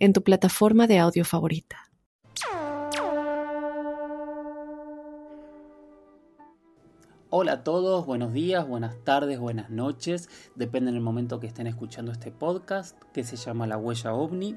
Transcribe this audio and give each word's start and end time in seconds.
en 0.00 0.14
tu 0.14 0.22
plataforma 0.24 0.86
de 0.86 0.98
audio 0.98 1.24
favorita. 1.24 1.90
Hola 7.32 7.52
a 7.52 7.62
todos, 7.62 8.06
buenos 8.06 8.32
días, 8.32 8.66
buenas 8.66 9.04
tardes, 9.04 9.38
buenas 9.38 9.70
noches, 9.70 10.28
depende 10.56 10.90
del 10.90 11.00
momento 11.00 11.38
que 11.38 11.46
estén 11.46 11.68
escuchando 11.68 12.10
este 12.10 12.32
podcast 12.32 13.00
que 13.12 13.22
se 13.22 13.36
llama 13.36 13.68
La 13.68 13.76
Huella 13.76 14.14
OVNI. 14.14 14.56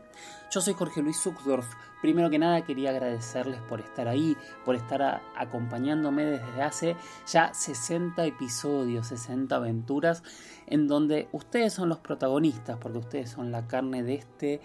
Yo 0.49 0.59
soy 0.59 0.73
Jorge 0.73 1.03
Luis 1.03 1.21
Zuckdorf. 1.21 1.67
Primero 2.01 2.31
que 2.31 2.39
nada 2.39 2.65
quería 2.65 2.89
agradecerles 2.89 3.61
por 3.69 3.79
estar 3.79 4.07
ahí, 4.07 4.35
por 4.65 4.73
estar 4.73 5.21
acompañándome 5.37 6.25
desde 6.25 6.61
hace 6.63 6.95
ya 7.31 7.53
60 7.53 8.25
episodios, 8.25 9.05
60 9.05 9.55
aventuras, 9.55 10.23
en 10.65 10.87
donde 10.87 11.29
ustedes 11.31 11.73
son 11.73 11.89
los 11.89 11.99
protagonistas, 11.99 12.79
porque 12.79 12.97
ustedes 12.97 13.29
son 13.29 13.51
la 13.51 13.67
carne 13.67 14.01
de 14.01 14.15
este 14.15 14.61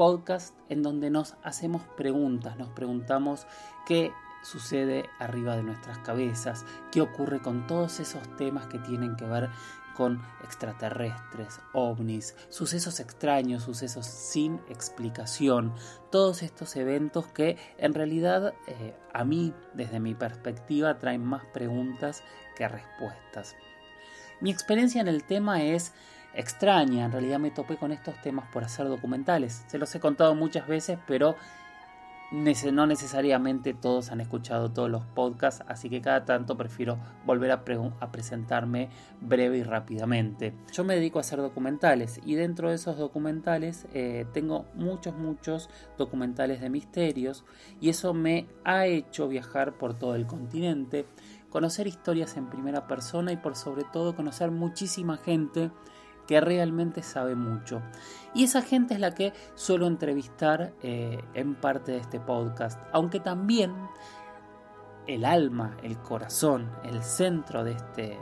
podcast, 0.00 0.56
en 0.70 0.82
donde 0.82 1.10
nos 1.10 1.34
hacemos 1.42 1.82
preguntas, 1.94 2.56
nos 2.56 2.70
preguntamos 2.70 3.46
qué 3.84 4.12
sucede 4.42 5.04
arriba 5.18 5.56
de 5.56 5.62
nuestras 5.62 5.98
cabezas, 5.98 6.64
qué 6.90 7.02
ocurre 7.02 7.42
con 7.42 7.66
todos 7.66 8.00
esos 8.00 8.22
temas 8.38 8.66
que 8.68 8.78
tienen 8.78 9.14
que 9.16 9.26
ver 9.26 9.50
con 9.94 10.22
extraterrestres, 10.42 11.60
ovnis, 11.74 12.34
sucesos 12.48 12.98
extraños, 12.98 13.64
sucesos 13.64 14.06
sin 14.06 14.54
explicación, 14.70 15.74
todos 16.10 16.42
estos 16.42 16.76
eventos 16.76 17.26
que 17.26 17.58
en 17.76 17.92
realidad 17.92 18.54
eh, 18.68 18.96
a 19.12 19.24
mí, 19.24 19.52
desde 19.74 20.00
mi 20.00 20.14
perspectiva, 20.14 20.98
traen 20.98 21.26
más 21.26 21.44
preguntas 21.52 22.22
que 22.56 22.66
respuestas. 22.66 23.54
Mi 24.40 24.50
experiencia 24.50 25.02
en 25.02 25.08
el 25.08 25.24
tema 25.24 25.62
es 25.62 25.92
extraña, 26.34 27.06
en 27.06 27.12
realidad 27.12 27.38
me 27.38 27.50
topé 27.50 27.76
con 27.76 27.92
estos 27.92 28.20
temas 28.22 28.48
por 28.52 28.64
hacer 28.64 28.88
documentales, 28.88 29.64
se 29.66 29.78
los 29.78 29.94
he 29.94 30.00
contado 30.00 30.34
muchas 30.34 30.66
veces, 30.66 30.98
pero 31.06 31.36
no 32.30 32.86
necesariamente 32.86 33.74
todos 33.74 34.12
han 34.12 34.20
escuchado 34.20 34.70
todos 34.70 34.88
los 34.88 35.04
podcasts, 35.04 35.64
así 35.66 35.90
que 35.90 36.00
cada 36.00 36.24
tanto 36.24 36.56
prefiero 36.56 36.98
volver 37.26 37.50
a, 37.50 37.64
presentarme 38.12 38.88
breve 39.20 39.58
y 39.58 39.62
rápidamente. 39.62 40.54
Yo 40.72 40.84
me 40.84 40.94
dedico 40.94 41.18
a 41.18 41.22
hacer 41.22 41.40
documentales 41.40 42.20
y 42.24 42.36
dentro 42.36 42.68
de 42.68 42.76
esos 42.76 42.96
documentales 42.96 43.86
eh, 43.94 44.26
tengo 44.32 44.66
muchos, 44.74 45.16
muchos 45.16 45.70
documentales 45.98 46.60
de 46.60 46.70
misterios 46.70 47.44
y 47.80 47.88
eso 47.88 48.14
me 48.14 48.46
ha 48.64 48.86
hecho 48.86 49.28
viajar 49.28 49.72
por 49.72 49.94
todo 49.94 50.14
el 50.14 50.26
continente, 50.26 51.06
conocer 51.50 51.88
historias 51.88 52.36
en 52.36 52.48
primera 52.48 52.86
persona 52.86 53.32
y 53.32 53.36
por 53.36 53.56
sobre 53.56 53.82
todo 53.92 54.14
conocer 54.14 54.52
muchísima 54.52 55.16
gente 55.16 55.70
que 56.30 56.40
realmente 56.40 57.02
sabe 57.02 57.34
mucho. 57.34 57.82
Y 58.34 58.44
esa 58.44 58.62
gente 58.62 58.94
es 58.94 59.00
la 59.00 59.16
que 59.16 59.32
suelo 59.56 59.88
entrevistar 59.88 60.72
eh, 60.80 61.24
en 61.34 61.56
parte 61.56 61.90
de 61.90 61.98
este 61.98 62.20
podcast, 62.20 62.80
aunque 62.92 63.18
también 63.18 63.74
el 65.08 65.24
alma, 65.24 65.76
el 65.82 65.98
corazón, 65.98 66.70
el 66.84 67.02
centro 67.02 67.64
de 67.64 67.72
este, 67.72 68.16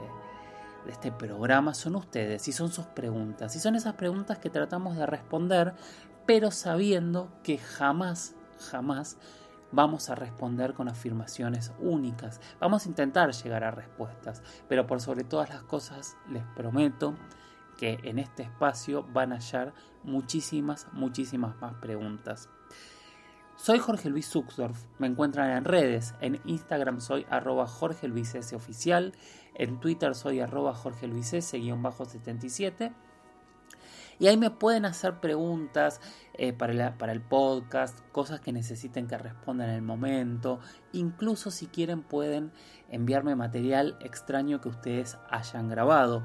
de 0.87 0.91
este 0.91 1.11
programa 1.11 1.75
son 1.75 1.97
ustedes 1.97 2.47
y 2.47 2.51
son 2.51 2.71
sus 2.71 2.87
preguntas. 2.87 3.55
Y 3.55 3.59
son 3.59 3.75
esas 3.75 3.93
preguntas 3.93 4.39
que 4.39 4.49
tratamos 4.49 4.97
de 4.97 5.05
responder, 5.05 5.75
pero 6.25 6.49
sabiendo 6.49 7.29
que 7.43 7.59
jamás, 7.59 8.33
jamás 8.71 9.19
vamos 9.71 10.09
a 10.09 10.15
responder 10.15 10.73
con 10.73 10.89
afirmaciones 10.89 11.71
únicas. 11.79 12.41
Vamos 12.59 12.87
a 12.87 12.89
intentar 12.89 13.31
llegar 13.33 13.63
a 13.63 13.69
respuestas, 13.69 14.41
pero 14.67 14.87
por 14.87 14.99
sobre 14.99 15.23
todas 15.23 15.49
las 15.49 15.61
cosas 15.61 16.17
les 16.27 16.43
prometo 16.55 17.13
que 17.79 17.97
en 18.03 18.19
este 18.19 18.43
espacio 18.43 19.03
van 19.13 19.31
a 19.31 19.37
hallar 19.37 19.73
muchísimas, 20.03 20.87
muchísimas 20.91 21.55
más 21.61 21.75
preguntas. 21.75 22.49
Soy 23.55 23.79
Jorge 23.79 24.09
Luis 24.09 24.29
Zuxdorf, 24.29 24.83
me 24.97 25.07
encuentran 25.07 25.51
en 25.51 25.63
redes, 25.63 26.13
en 26.19 26.41
Instagram 26.43 26.99
soy 26.99 27.25
arroba 27.29 27.67
Jorge 27.67 28.09
Luis 28.09 28.35
S 28.35 28.53
oficial, 28.53 29.13
en 29.55 29.79
Twitter 29.79 30.13
soy 30.13 30.41
arroba 30.41 30.73
Jorge 30.73 31.07
Luis 31.07 31.33
S 31.33 31.57
77 31.57 32.91
y 34.19 34.27
ahí 34.27 34.35
me 34.35 34.51
pueden 34.51 34.83
hacer 34.85 35.21
preguntas 35.21 36.01
eh, 36.33 36.51
para, 36.51 36.97
para 36.97 37.13
el 37.13 37.21
podcast, 37.21 37.99
cosas 38.11 38.41
que 38.41 38.51
necesiten 38.51 39.07
que 39.07 39.17
responda 39.17 39.63
en 39.63 39.71
el 39.71 39.81
momento, 39.81 40.59
incluso 40.91 41.49
si 41.49 41.67
quieren 41.67 42.03
pueden 42.03 42.51
enviarme 42.89 43.35
material 43.35 43.97
extraño 44.01 44.59
que 44.59 44.67
ustedes 44.67 45.17
hayan 45.29 45.69
grabado. 45.69 46.23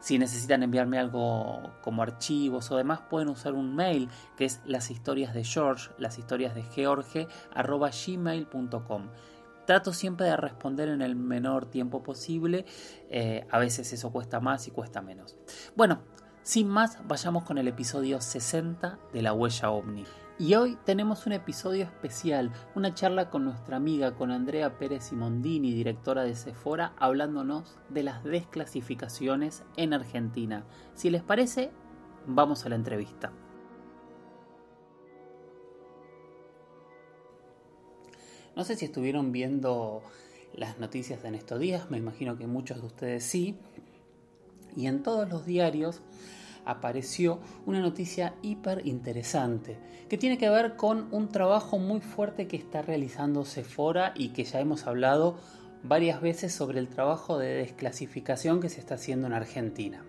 Si 0.00 0.18
necesitan 0.18 0.62
enviarme 0.62 0.98
algo 0.98 1.74
como 1.82 2.02
archivos 2.02 2.70
o 2.70 2.76
demás, 2.76 3.00
pueden 3.08 3.28
usar 3.28 3.52
un 3.52 3.74
mail 3.74 4.08
que 4.36 4.46
es 4.46 4.60
las 4.64 4.90
historias 4.90 5.34
de 5.34 5.44
George, 5.44 5.90
las 5.98 6.18
historias 6.18 6.54
de 6.54 6.62
George, 6.62 7.28
arroba 7.54 7.90
gmail.com. 7.90 9.08
Trato 9.66 9.92
siempre 9.92 10.26
de 10.26 10.36
responder 10.36 10.88
en 10.88 11.02
el 11.02 11.14
menor 11.16 11.66
tiempo 11.66 12.02
posible, 12.02 12.64
eh, 13.10 13.46
a 13.50 13.58
veces 13.58 13.92
eso 13.92 14.10
cuesta 14.10 14.40
más 14.40 14.66
y 14.66 14.70
cuesta 14.70 15.02
menos. 15.02 15.36
Bueno, 15.76 16.02
sin 16.42 16.68
más, 16.68 16.98
vayamos 17.06 17.44
con 17.44 17.58
el 17.58 17.68
episodio 17.68 18.20
60 18.20 18.98
de 19.12 19.22
La 19.22 19.34
Huella 19.34 19.70
OVNI. 19.70 20.04
Y 20.40 20.54
hoy 20.54 20.78
tenemos 20.86 21.26
un 21.26 21.32
episodio 21.32 21.84
especial, 21.84 22.50
una 22.74 22.94
charla 22.94 23.28
con 23.28 23.44
nuestra 23.44 23.76
amiga, 23.76 24.14
con 24.14 24.30
Andrea 24.30 24.78
Pérez 24.78 25.04
Simondini, 25.04 25.74
directora 25.74 26.24
de 26.24 26.34
Sephora, 26.34 26.94
hablándonos 26.96 27.76
de 27.90 28.04
las 28.04 28.24
desclasificaciones 28.24 29.64
en 29.76 29.92
Argentina. 29.92 30.64
Si 30.94 31.10
les 31.10 31.22
parece, 31.22 31.70
vamos 32.26 32.64
a 32.64 32.70
la 32.70 32.76
entrevista. 32.76 33.34
No 38.56 38.64
sé 38.64 38.76
si 38.76 38.86
estuvieron 38.86 39.32
viendo 39.32 40.00
las 40.54 40.78
noticias 40.78 41.22
en 41.24 41.34
estos 41.34 41.60
días, 41.60 41.90
me 41.90 41.98
imagino 41.98 42.38
que 42.38 42.46
muchos 42.46 42.80
de 42.80 42.86
ustedes 42.86 43.24
sí. 43.24 43.58
Y 44.74 44.86
en 44.86 45.02
todos 45.02 45.28
los 45.28 45.44
diarios 45.44 46.00
apareció 46.70 47.40
una 47.66 47.80
noticia 47.80 48.34
hiper 48.42 48.86
interesante 48.86 49.78
que 50.08 50.18
tiene 50.18 50.38
que 50.38 50.50
ver 50.50 50.74
con 50.76 51.06
un 51.12 51.28
trabajo 51.28 51.78
muy 51.78 52.00
fuerte 52.00 52.48
que 52.48 52.56
está 52.56 52.82
realizando 52.82 53.44
Sephora 53.44 54.12
y 54.16 54.30
que 54.30 54.44
ya 54.44 54.58
hemos 54.58 54.86
hablado 54.86 55.36
varias 55.82 56.20
veces 56.20 56.52
sobre 56.52 56.80
el 56.80 56.88
trabajo 56.88 57.38
de 57.38 57.54
desclasificación 57.54 58.60
que 58.60 58.68
se 58.68 58.80
está 58.80 58.96
haciendo 58.96 59.28
en 59.28 59.34
Argentina. 59.34 60.04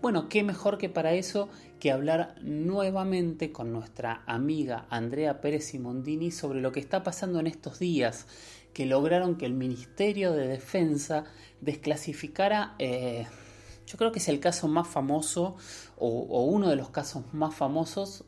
Bueno, 0.00 0.28
qué 0.28 0.42
mejor 0.42 0.78
que 0.78 0.88
para 0.88 1.14
eso 1.14 1.48
que 1.80 1.90
hablar 1.90 2.36
nuevamente 2.42 3.52
con 3.52 3.72
nuestra 3.72 4.22
amiga 4.26 4.86
Andrea 4.90 5.40
Pérez 5.40 5.64
Simondini 5.64 6.30
sobre 6.30 6.60
lo 6.60 6.72
que 6.72 6.80
está 6.80 7.02
pasando 7.02 7.40
en 7.40 7.46
estos 7.46 7.78
días, 7.78 8.26
que 8.72 8.86
lograron 8.86 9.36
que 9.36 9.46
el 9.46 9.54
Ministerio 9.54 10.32
de 10.32 10.46
Defensa 10.46 11.24
desclasificara 11.60 12.74
eh, 12.78 13.26
yo 13.86 13.98
creo 13.98 14.12
que 14.12 14.18
es 14.18 14.28
el 14.28 14.40
caso 14.40 14.68
más 14.68 14.88
famoso 14.88 15.56
o, 15.96 16.44
uno 16.44 16.68
de 16.68 16.76
los 16.76 16.90
casos 16.90 17.24
más 17.32 17.54
famosos 17.54 18.24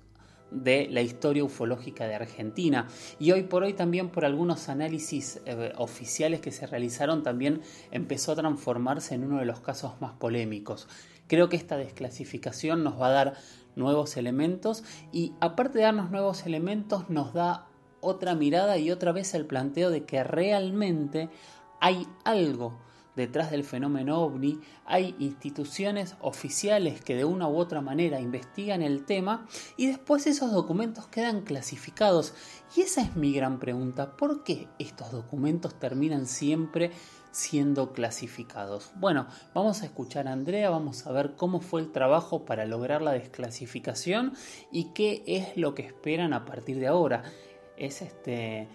de 0.51 0.89
la 0.91 1.03
historia 1.03 1.45
ufológica 1.45 2.07
de 2.07 2.15
Argentina. 2.15 2.87
Y 3.19 3.33
hoy 3.33 3.43
por 3.43 3.65
hoy 3.65 3.73
también 3.73 4.11
por 4.11 4.25
algunos 4.25 4.69
análisis 4.69 5.41
eh, 5.45 5.73
oficiales 5.77 6.41
que 6.41 6.53
se 6.53 6.67
realizaron 6.67 7.23
también 7.23 7.63
empezó 7.91 8.33
a 8.33 8.37
transformarse 8.37 9.15
en 9.15 9.25
uno 9.25 9.39
de 9.39 9.47
los 9.47 9.61
casos 9.61 10.01
más 10.01 10.13
polémicos. 10.13 10.89
Creo 11.27 11.49
que 11.49 11.57
esta 11.57 11.77
desclasificación 11.77 12.85
nos 12.85 13.01
va 13.01 13.09
a 13.09 13.13
dar 13.13 13.35
nuevos 13.75 14.17
elementos 14.17 14.85
y 15.13 15.33
aparte 15.41 15.79
de 15.79 15.85
darnos 15.85 16.11
nuevos 16.11 16.47
elementos 16.47 17.11
nos 17.11 17.35
da 17.35 17.67
otra 18.01 18.35
mirada 18.37 18.79
y 18.79 18.91
otra 18.93 19.11
vez 19.11 19.35
el 19.35 19.47
planteo 19.47 19.91
de 19.91 20.05
que 20.05 20.23
realmente 20.23 21.29
hay 21.81 22.07
algo 22.25 22.79
detrás 23.17 23.51
del 23.51 23.65
fenómeno 23.65 24.21
ovni 24.21 24.61
hay 24.85 25.17
instituciones 25.19 26.15
oficiales 26.21 27.01
que 27.01 27.17
de 27.17 27.25
una 27.25 27.49
u 27.49 27.57
otra 27.57 27.81
manera 27.81 28.21
investigan 28.21 28.83
el 28.83 29.05
tema 29.05 29.47
y 29.77 29.87
después 29.87 30.27
esos 30.27 30.53
documentos 30.53 31.09
quedan 31.09 31.41
clasificados. 31.41 32.35
Y 32.77 32.83
esa 32.83 33.01
es 33.01 33.17
mi 33.17 33.33
gran 33.33 33.59
pregunta, 33.59 34.17
¿por 34.17 34.45
qué 34.45 34.69
estos 34.79 35.11
documentos 35.11 35.79
terminan 35.79 36.27
siempre 36.27 36.93
siendo 37.33 37.93
clasificados? 37.93 38.93
Bueno, 38.97 39.27
vamos 39.55 39.83
a 39.83 39.87
escuchar 39.87 40.29
a 40.29 40.33
Andrea, 40.33 40.71
vamos 40.71 41.07
a 41.07 41.13
ver 41.13 41.35
cómo 41.37 41.61
fue 41.61 41.81
el 41.81 41.93
trabajo 41.93 42.45
para 42.45 42.67
lograr 42.67 43.03
la 43.03 43.13
desclasificación 43.13 44.35
y 44.71 44.93
qué 44.93 45.25
es 45.27 45.57
lo 45.57 45.75
que 45.75 45.83
esperan 45.83 46.33
a 46.33 46.45
partir 46.45 46.79
de 46.79 46.87
ahora. 46.87 47.25
Es 47.77 48.03
este 48.03 48.69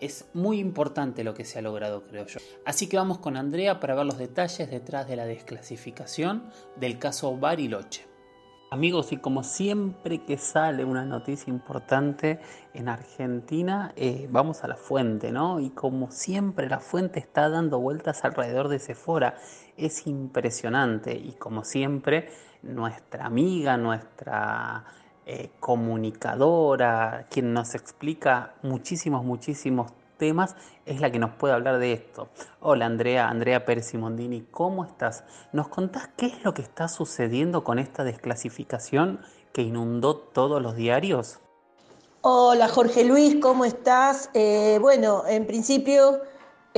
es 0.00 0.28
muy 0.34 0.58
importante 0.58 1.24
lo 1.24 1.34
que 1.34 1.44
se 1.44 1.58
ha 1.58 1.62
logrado, 1.62 2.02
creo 2.02 2.26
yo. 2.26 2.40
Así 2.64 2.88
que 2.88 2.96
vamos 2.96 3.18
con 3.18 3.36
Andrea 3.36 3.80
para 3.80 3.94
ver 3.94 4.06
los 4.06 4.18
detalles 4.18 4.70
detrás 4.70 5.08
de 5.08 5.16
la 5.16 5.24
desclasificación 5.24 6.50
del 6.76 6.98
caso 6.98 7.36
Bariloche. 7.36 8.06
Amigos, 8.68 9.12
y 9.12 9.18
como 9.18 9.44
siempre 9.44 10.24
que 10.24 10.38
sale 10.38 10.84
una 10.84 11.04
noticia 11.04 11.52
importante 11.52 12.40
en 12.74 12.88
Argentina, 12.88 13.92
eh, 13.94 14.26
vamos 14.28 14.64
a 14.64 14.68
la 14.68 14.74
fuente, 14.74 15.30
¿no? 15.30 15.60
Y 15.60 15.70
como 15.70 16.10
siempre 16.10 16.68
la 16.68 16.80
fuente 16.80 17.20
está 17.20 17.48
dando 17.48 17.78
vueltas 17.78 18.24
alrededor 18.24 18.66
de 18.68 18.80
Sephora, 18.80 19.36
es 19.76 20.08
impresionante. 20.08 21.14
Y 21.14 21.34
como 21.34 21.62
siempre, 21.62 22.28
nuestra 22.62 23.26
amiga, 23.26 23.76
nuestra 23.76 24.84
eh, 25.28 25.50
comunicadora, 25.58 27.26
quien 27.30 27.52
nos 27.52 27.74
explica 27.74 28.54
muchísimos, 28.62 29.24
muchísimos 29.24 29.90
temas, 30.18 30.54
es 30.84 31.00
la 31.00 31.10
que 31.10 31.18
nos 31.18 31.32
puede 31.32 31.52
hablar 31.52 31.78
de 31.78 31.92
esto. 31.92 32.28
Hola 32.60 32.86
Andrea, 32.86 33.28
Andrea 33.28 33.64
Pérez 33.64 33.86
Simondini, 33.86 34.46
¿cómo 34.52 34.84
estás? 34.84 35.24
¿Nos 35.52 35.66
contás 35.66 36.10
qué 36.16 36.26
es 36.26 36.44
lo 36.44 36.54
que 36.54 36.62
está 36.62 36.86
sucediendo 36.86 37.64
con 37.64 37.80
esta 37.80 38.04
desclasificación 38.04 39.20
que 39.52 39.62
inundó 39.62 40.16
todos 40.16 40.62
los 40.62 40.76
diarios? 40.76 41.40
Hola 42.20 42.68
Jorge 42.68 43.04
Luis, 43.04 43.36
¿cómo 43.42 43.64
estás? 43.64 44.30
Eh, 44.32 44.78
bueno, 44.80 45.24
en 45.26 45.44
principio 45.46 46.20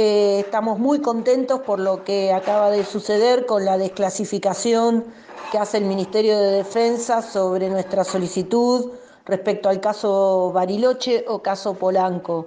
eh, 0.01 0.45
estamos 0.47 0.79
muy 0.79 1.01
contentos 1.01 1.59
por 1.63 1.81
lo 1.81 2.05
que 2.05 2.33
acaba 2.33 2.71
de 2.71 2.85
suceder 2.85 3.47
con 3.47 3.65
la 3.65 3.77
desclasificación 3.77 5.05
que 5.51 5.59
hace 5.59 5.79
el 5.79 5.87
Ministerio 5.87 6.39
de 6.39 6.53
Defensa 6.53 7.21
sobre 7.21 7.69
nuestra 7.69 8.05
solicitud 8.05 8.93
respecto 9.27 9.69
al 9.69 9.81
caso 9.81 10.53
Bariloche 10.55 11.25
o 11.27 11.43
caso 11.43 11.75
Polanco. 11.75 12.47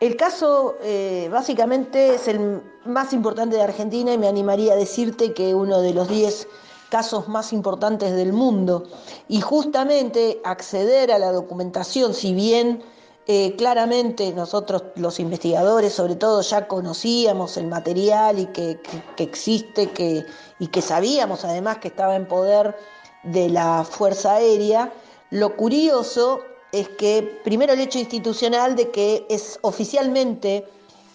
El 0.00 0.16
caso 0.16 0.78
eh, 0.82 1.28
básicamente 1.30 2.16
es 2.16 2.26
el 2.26 2.60
más 2.84 3.12
importante 3.12 3.54
de 3.54 3.62
Argentina 3.62 4.12
y 4.12 4.18
me 4.18 4.26
animaría 4.26 4.72
a 4.72 4.76
decirte 4.76 5.32
que 5.32 5.54
uno 5.54 5.82
de 5.82 5.94
los 5.94 6.08
10 6.08 6.48
casos 6.88 7.28
más 7.28 7.52
importantes 7.52 8.16
del 8.16 8.32
mundo. 8.32 8.82
Y 9.28 9.40
justamente 9.42 10.40
acceder 10.42 11.12
a 11.12 11.20
la 11.20 11.30
documentación, 11.30 12.14
si 12.14 12.34
bien 12.34 12.82
eh, 13.26 13.54
claramente 13.56 14.32
nosotros 14.32 14.82
los 14.96 15.20
investigadores 15.20 15.92
sobre 15.92 16.16
todo 16.16 16.40
ya 16.40 16.66
conocíamos 16.66 17.56
el 17.56 17.66
material 17.66 18.38
y 18.38 18.46
que, 18.46 18.80
existe 19.18 19.90
que, 19.90 20.24
y 20.58 20.66
que 20.68 20.82
sabíamos 20.82 21.44
además 21.44 21.78
que 21.78 21.88
estaba 21.88 22.16
en 22.16 22.26
poder 22.26 22.76
de 23.22 23.50
la 23.50 23.84
Fuerza 23.84 24.34
Aérea, 24.34 24.92
lo 25.30 25.54
curioso 25.56 26.40
es 26.72 26.88
que 26.88 27.40
primero 27.44 27.74
el 27.74 27.80
hecho 27.80 27.98
institucional 27.98 28.74
de 28.74 28.90
que 28.90 29.26
es 29.28 29.58
oficialmente 29.62 30.66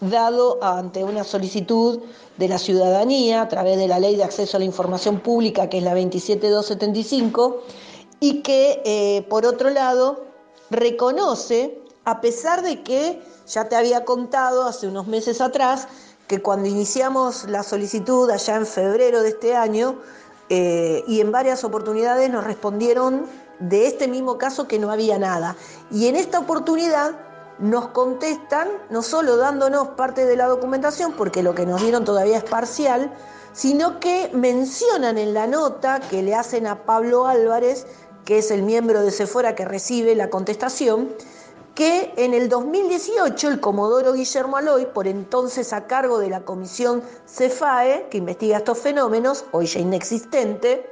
dado 0.01 0.59
ante 0.61 1.03
una 1.03 1.23
solicitud 1.23 2.01
de 2.37 2.47
la 2.47 2.57
ciudadanía 2.57 3.41
a 3.41 3.47
través 3.47 3.77
de 3.77 3.87
la 3.87 3.99
Ley 3.99 4.15
de 4.15 4.23
Acceso 4.23 4.57
a 4.57 4.59
la 4.59 4.65
Información 4.65 5.19
Pública, 5.19 5.69
que 5.69 5.77
es 5.77 5.83
la 5.83 5.93
27275, 5.93 7.63
y 8.19 8.41
que, 8.41 8.81
eh, 8.85 9.25
por 9.29 9.45
otro 9.45 9.69
lado, 9.69 10.25
reconoce 10.69 11.79
a 12.05 12.21
pesar 12.21 12.61
de 12.61 12.83
que 12.83 13.21
ya 13.47 13.67
te 13.67 13.75
había 13.75 14.05
contado 14.05 14.63
hace 14.63 14.87
unos 14.87 15.07
meses 15.07 15.41
atrás 15.41 15.87
que 16.27 16.41
cuando 16.41 16.67
iniciamos 16.67 17.45
la 17.49 17.63
solicitud 17.63 18.29
allá 18.29 18.55
en 18.55 18.65
febrero 18.65 19.21
de 19.21 19.29
este 19.29 19.55
año 19.55 19.99
eh, 20.49 21.03
y 21.07 21.21
en 21.21 21.31
varias 21.31 21.63
oportunidades 21.63 22.29
nos 22.29 22.43
respondieron 22.43 23.25
de 23.59 23.87
este 23.87 24.07
mismo 24.07 24.37
caso 24.37 24.67
que 24.67 24.79
no 24.79 24.91
había 24.91 25.17
nada. 25.17 25.55
Y 25.91 26.07
en 26.07 26.15
esta 26.15 26.39
oportunidad 26.39 27.15
nos 27.57 27.87
contestan 27.89 28.67
no 28.89 29.01
solo 29.01 29.37
dándonos 29.37 29.89
parte 29.89 30.25
de 30.25 30.35
la 30.35 30.45
documentación, 30.45 31.13
porque 31.13 31.41
lo 31.41 31.55
que 31.55 31.65
nos 31.65 31.81
dieron 31.81 32.03
todavía 32.03 32.37
es 32.37 32.43
parcial, 32.43 33.11
sino 33.53 33.99
que 33.99 34.29
mencionan 34.33 35.17
en 35.17 35.33
la 35.33 35.47
nota 35.47 36.01
que 36.01 36.21
le 36.21 36.35
hacen 36.35 36.67
a 36.67 36.83
Pablo 36.83 37.27
Álvarez, 37.27 37.87
que 38.25 38.39
es 38.39 38.51
el 38.51 38.63
miembro 38.63 39.01
de 39.01 39.11
Sephora 39.11 39.55
que 39.55 39.65
recibe 39.65 40.15
la 40.15 40.29
contestación, 40.29 41.09
que 41.75 42.13
en 42.15 42.33
el 42.33 42.47
2018 42.47 43.49
el 43.49 43.59
comodoro 43.59 44.13
Guillermo 44.13 44.55
Aloy, 44.55 44.85
por 44.85 45.07
entonces 45.07 45.73
a 45.73 45.87
cargo 45.87 46.19
de 46.19 46.29
la 46.29 46.45
comisión 46.45 47.03
CEFAE, 47.27 48.07
que 48.09 48.17
investiga 48.17 48.57
estos 48.57 48.79
fenómenos, 48.79 49.43
hoy 49.51 49.65
ya 49.65 49.81
inexistente, 49.81 50.89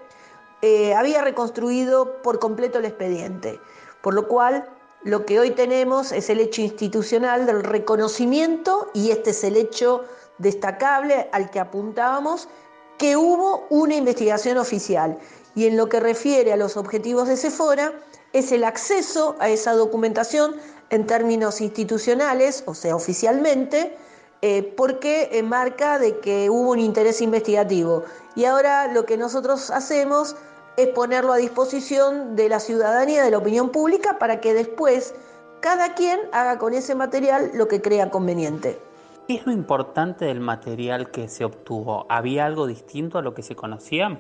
eh, 0.62 0.94
había 0.94 1.22
reconstruido 1.22 2.22
por 2.22 2.38
completo 2.40 2.80
el 2.80 2.86
expediente. 2.86 3.62
Por 4.02 4.14
lo 4.14 4.28
cual, 4.28 4.70
lo 5.04 5.26
que 5.26 5.40
hoy 5.40 5.52
tenemos 5.52 6.12
es 6.12 6.30
el 6.30 6.42
hecho 6.42 6.62
institucional 6.62 7.46
del 7.46 7.64
reconocimiento, 7.64 8.92
y 8.94 9.12
este 9.12 9.30
es 9.30 9.44
el 9.46 9.56
hecho 9.56 10.04
destacable 10.38 11.30
al 11.32 11.50
que 11.50 11.62
apuntábamos, 11.62 12.50
que 12.98 13.16
hubo 13.16 13.66
una 13.70 13.96
investigación 13.96 14.58
oficial. 14.58 15.18
Y 15.56 15.66
en 15.66 15.78
lo 15.78 15.88
que 15.88 16.02
refiere 16.02 16.52
a 16.52 16.58
los 16.58 16.76
objetivos 16.76 17.30
de 17.30 17.38
Sephora, 17.38 17.94
es 18.34 18.52
el 18.52 18.64
acceso 18.64 19.36
a 19.40 19.50
esa 19.50 19.74
documentación 19.74 20.56
en 20.90 21.06
términos 21.06 21.62
institucionales, 21.62 22.64
o 22.66 22.74
sea, 22.74 22.96
oficialmente, 22.96 23.96
eh, 24.42 24.74
porque 24.76 25.30
eh, 25.32 25.44
marca 25.44 26.00
de 26.00 26.20
que 26.20 26.50
hubo 26.50 26.72
un 26.72 26.80
interés 26.80 27.22
investigativo. 27.22 28.04
Y 28.36 28.46
ahora 28.46 28.92
lo 28.92 29.06
que 29.06 29.18
nosotros 29.18 29.70
hacemos 29.70 30.36
es 30.76 30.90
ponerlo 30.90 31.32
a 31.32 31.38
disposición 31.38 32.36
de 32.36 32.50
la 32.50 32.60
ciudadanía, 32.60 33.24
de 33.24 33.32
la 33.32 33.38
opinión 33.38 33.70
pública, 33.70 34.18
para 34.20 34.42
que 34.42 34.54
después 34.54 35.14
cada 35.62 35.94
quien 35.94 36.20
haga 36.32 36.58
con 36.58 36.74
ese 36.74 36.96
material 36.96 37.52
lo 37.54 37.68
que 37.68 37.82
crea 37.82 38.10
conveniente. 38.10 38.80
¿Qué 39.28 39.36
es 39.36 39.46
lo 39.46 39.54
importante 39.54 40.26
del 40.26 40.42
material 40.42 41.10
que 41.12 41.30
se 41.30 41.46
obtuvo? 41.46 42.06
¿Había 42.10 42.46
algo 42.46 42.68
distinto 42.68 43.18
a 43.18 43.22
lo 43.22 43.34
que 43.34 43.44
se 43.44 43.56
conocía? 43.56 44.20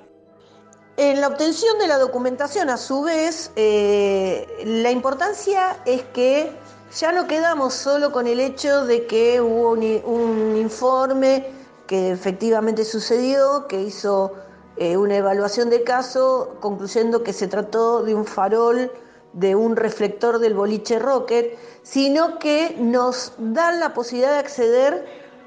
En 0.96 1.22
la 1.22 1.28
obtención 1.28 1.80
de 1.80 1.88
la 1.88 1.98
documentación, 1.98 2.70
a 2.70 2.78
su 2.78 3.02
vez, 3.02 3.52
eh, 3.56 4.48
la 4.64 4.92
importancia 4.92 5.78
es 5.86 6.04
que 6.14 6.52
ya 6.96 7.12
no 7.12 7.26
quedamos 7.26 7.74
solo 7.74 8.12
con 8.12 8.28
el 8.28 8.40
hecho 8.40 8.86
de 8.86 9.08
que 9.08 9.42
hubo 9.42 9.72
un, 9.72 10.56
informe 10.56 11.48
que 11.88 12.12
efectivamente 12.12 12.86
sucedió, 12.86 13.66
que 13.68 13.82
hizo 13.82 14.34
eh, 14.78 14.96
una 14.96 15.18
evaluación 15.18 15.72
de 15.72 15.84
caso, 15.84 16.58
concluyendo 16.60 17.24
que 17.24 17.34
se 17.34 17.48
trató 17.48 18.04
de 18.04 18.14
un 18.14 18.26
farol 18.26 18.92
de 19.34 19.56
un 19.56 19.76
reflector 19.76 20.38
del 20.38 20.54
boliche 20.54 21.00
Rocket, 21.00 21.58
sino 21.82 22.38
que 22.38 22.76
nos 22.80 23.34
dan 23.40 23.80
la 23.80 23.96
posibilidad 23.96 24.34
de 24.34 24.38
acceder 24.38 25.06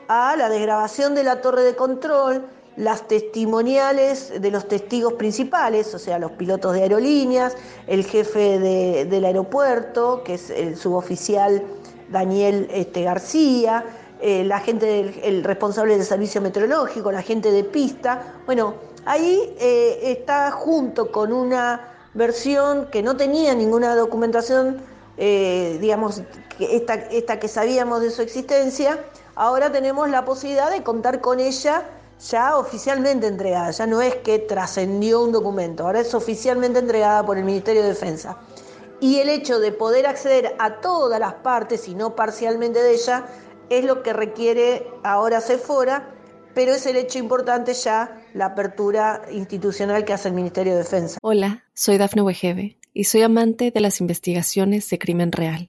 a 0.09 0.35
la 0.35 0.49
desgrabación 0.49 1.15
de 1.15 1.23
la 1.23 1.41
torre 1.41 1.62
de 1.62 1.76
control, 1.76 2.45
las 2.76 3.09
testimoniales 3.09 4.33
de 4.40 4.50
los 4.50 4.68
testigos 4.68 5.14
principales, 5.14 5.95
o 5.95 5.99
sea, 5.99 6.18
los 6.18 6.33
pilotos 6.33 6.75
de 6.75 6.83
aerolíneas, 6.83 7.56
el 7.87 8.04
jefe 8.04 8.59
del 8.59 9.25
aeropuerto, 9.25 10.23
que 10.25 10.35
es 10.35 10.50
el 10.50 10.76
suboficial 10.76 11.62
Daniel 12.11 12.68
este, 12.71 13.02
García, 13.02 13.85
eh, 14.21 14.45
la 14.45 14.61
gente 14.61 15.28
el 15.28 15.45
responsable 15.45 15.97
del 15.97 16.06
servicio 16.06 16.40
meteorológico, 16.40 17.11
la 17.12 17.23
gente 17.23 17.50
de 17.50 17.64
pista. 17.64 18.35
Bueno, 18.47 18.75
ahí 19.04 19.54
eh, 19.59 20.00
está 20.02 20.50
junto 20.50 21.11
con 21.11 21.33
una 21.33 21.92
versión 22.14 22.88
que 22.90 23.02
no 23.02 23.16
tenía 23.16 23.54
ninguna 23.54 23.95
documentación, 23.95 24.83
eh, 25.16 25.78
digamos, 25.80 26.23
esta 26.59 27.38
que 27.38 27.49
sabíamos 27.49 28.00
de 28.00 28.11
su 28.11 28.23
existencia, 28.23 28.99
ahora 29.35 29.71
tenemos 29.71 30.09
la 30.09 30.25
posibilidad 30.25 30.71
de 30.71 30.83
contar 30.83 31.21
con 31.21 31.40
ella 31.40 31.85
ya 32.20 32.56
oficialmente 32.56 33.26
entregada, 33.26 33.70
ya 33.70 33.87
no 33.87 34.00
es 34.00 34.16
que 34.16 34.38
trascendió 34.38 35.23
un 35.23 35.32
documento, 35.32 35.85
ahora 35.85 36.00
es 36.00 36.14
oficialmente 36.14 36.78
entregada 36.78 37.25
por 37.25 37.38
el 37.38 37.44
Ministerio 37.44 37.82
de 37.82 37.88
Defensa. 37.88 38.38
Y 39.00 39.18
el 39.18 39.28
hecho 39.28 39.61
de 39.61 39.73
poder 39.73 40.06
acceder 40.06 40.54
a 40.58 40.80
todas 40.80 41.20
las 41.20 41.35
partes 41.35 41.87
y 41.88 41.94
no 41.94 42.16
parcialmente 42.16 42.82
de 42.82 42.94
ella 42.94 43.26
es 43.68 43.85
lo 43.85 44.02
que 44.02 44.12
requiere 44.12 44.87
ahora 45.04 45.40
Sephora, 45.40 46.14
pero 46.54 46.73
es 46.73 46.87
el 46.87 46.96
hecho 46.96 47.18
importante 47.18 47.75
ya 47.75 48.23
la 48.32 48.46
apertura 48.46 49.23
institucional 49.30 50.06
que 50.06 50.14
hace 50.14 50.28
el 50.28 50.35
Ministerio 50.35 50.73
de 50.73 50.78
Defensa. 50.78 51.18
Hola, 51.20 51.64
soy 51.75 51.99
Dafne 51.99 52.23
Wegebe 52.23 52.78
y 52.94 53.04
soy 53.04 53.20
amante 53.23 53.70
de 53.70 53.80
las 53.80 54.00
investigaciones 54.00 54.88
de 54.88 54.99
crimen 54.99 55.32
real. 55.32 55.68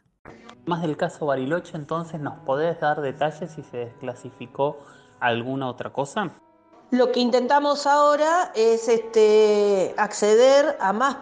Más 0.71 0.83
del 0.83 0.95
caso 0.95 1.25
Bariloche, 1.25 1.75
entonces, 1.75 2.21
¿nos 2.21 2.39
podés 2.45 2.79
dar 2.79 3.01
detalles 3.01 3.51
si 3.51 3.61
se 3.61 3.75
desclasificó 3.75 4.77
alguna 5.19 5.67
otra 5.67 5.91
cosa? 5.91 6.31
Lo 6.91 7.11
que 7.11 7.19
intentamos 7.19 7.85
ahora 7.85 8.53
es 8.55 8.87
este, 8.87 9.93
acceder 9.97 10.77
a 10.79 10.93
más, 10.93 11.17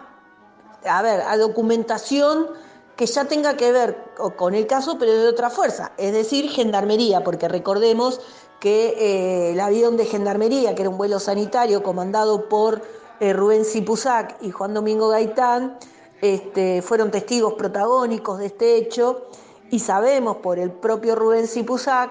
a 0.88 1.02
ver, 1.02 1.22
a 1.22 1.36
documentación 1.36 2.46
que 2.94 3.06
ya 3.06 3.24
tenga 3.24 3.56
que 3.56 3.72
ver 3.72 4.04
con 4.36 4.54
el 4.54 4.68
caso, 4.68 4.98
pero 5.00 5.12
de 5.12 5.26
otra 5.26 5.50
fuerza, 5.50 5.90
es 5.96 6.12
decir, 6.12 6.48
gendarmería, 6.48 7.24
porque 7.24 7.48
recordemos 7.48 8.20
que 8.60 8.94
eh, 8.98 9.52
el 9.52 9.58
avión 9.58 9.96
de 9.96 10.04
gendarmería, 10.04 10.76
que 10.76 10.82
era 10.82 10.90
un 10.90 10.98
vuelo 10.98 11.18
sanitario 11.18 11.82
comandado 11.82 12.48
por 12.48 12.82
eh, 13.18 13.32
Rubén 13.32 13.64
Cipusac 13.64 14.36
y 14.42 14.52
Juan 14.52 14.74
Domingo 14.74 15.08
Gaitán, 15.08 15.76
este, 16.20 16.82
fueron 16.82 17.10
testigos 17.10 17.54
protagónicos 17.54 18.38
de 18.38 18.46
este 18.46 18.76
hecho 18.76 19.26
y 19.70 19.78
sabemos 19.78 20.36
por 20.38 20.58
el 20.58 20.70
propio 20.70 21.14
Rubén 21.14 21.46
Cipusac 21.46 22.10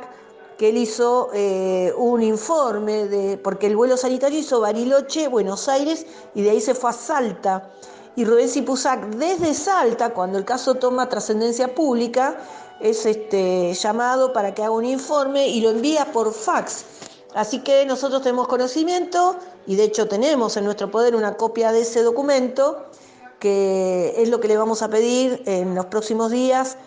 que 0.57 0.69
él 0.69 0.77
hizo 0.77 1.29
eh, 1.33 1.93
un 1.95 2.21
informe 2.21 3.05
de, 3.05 3.37
porque 3.37 3.67
el 3.67 3.75
vuelo 3.75 3.95
sanitario 3.95 4.39
hizo 4.39 4.59
Bariloche, 4.59 5.27
Buenos 5.27 5.69
Aires 5.69 6.05
y 6.35 6.41
de 6.41 6.49
ahí 6.49 6.61
se 6.61 6.75
fue 6.75 6.89
a 6.89 6.93
Salta. 6.93 7.71
Y 8.15 8.25
Rubén 8.25 8.49
Cipusac 8.49 9.05
desde 9.15 9.53
Salta, 9.53 10.13
cuando 10.13 10.37
el 10.37 10.43
caso 10.43 10.75
toma 10.75 11.07
trascendencia 11.07 11.73
pública, 11.73 12.37
es 12.81 13.05
este, 13.05 13.73
llamado 13.73 14.33
para 14.33 14.53
que 14.53 14.63
haga 14.63 14.71
un 14.71 14.85
informe 14.85 15.47
y 15.47 15.61
lo 15.61 15.69
envía 15.69 16.11
por 16.11 16.33
fax. 16.33 16.83
Así 17.35 17.59
que 17.59 17.85
nosotros 17.85 18.21
tenemos 18.21 18.47
conocimiento 18.47 19.37
y 19.67 19.75
de 19.75 19.83
hecho 19.83 20.07
tenemos 20.07 20.57
en 20.57 20.65
nuestro 20.65 20.89
poder 20.89 21.15
una 21.15 21.37
copia 21.37 21.71
de 21.71 21.81
ese 21.81 22.01
documento 22.01 22.85
que 23.39 24.13
es 24.17 24.29
lo 24.29 24.39
que 24.39 24.47
le 24.47 24.57
vamos 24.57 24.81
a 24.81 24.89
pedir 24.89 25.41
en 25.45 25.75
los 25.75 25.85
próximos 25.85 26.31
días 26.31 26.77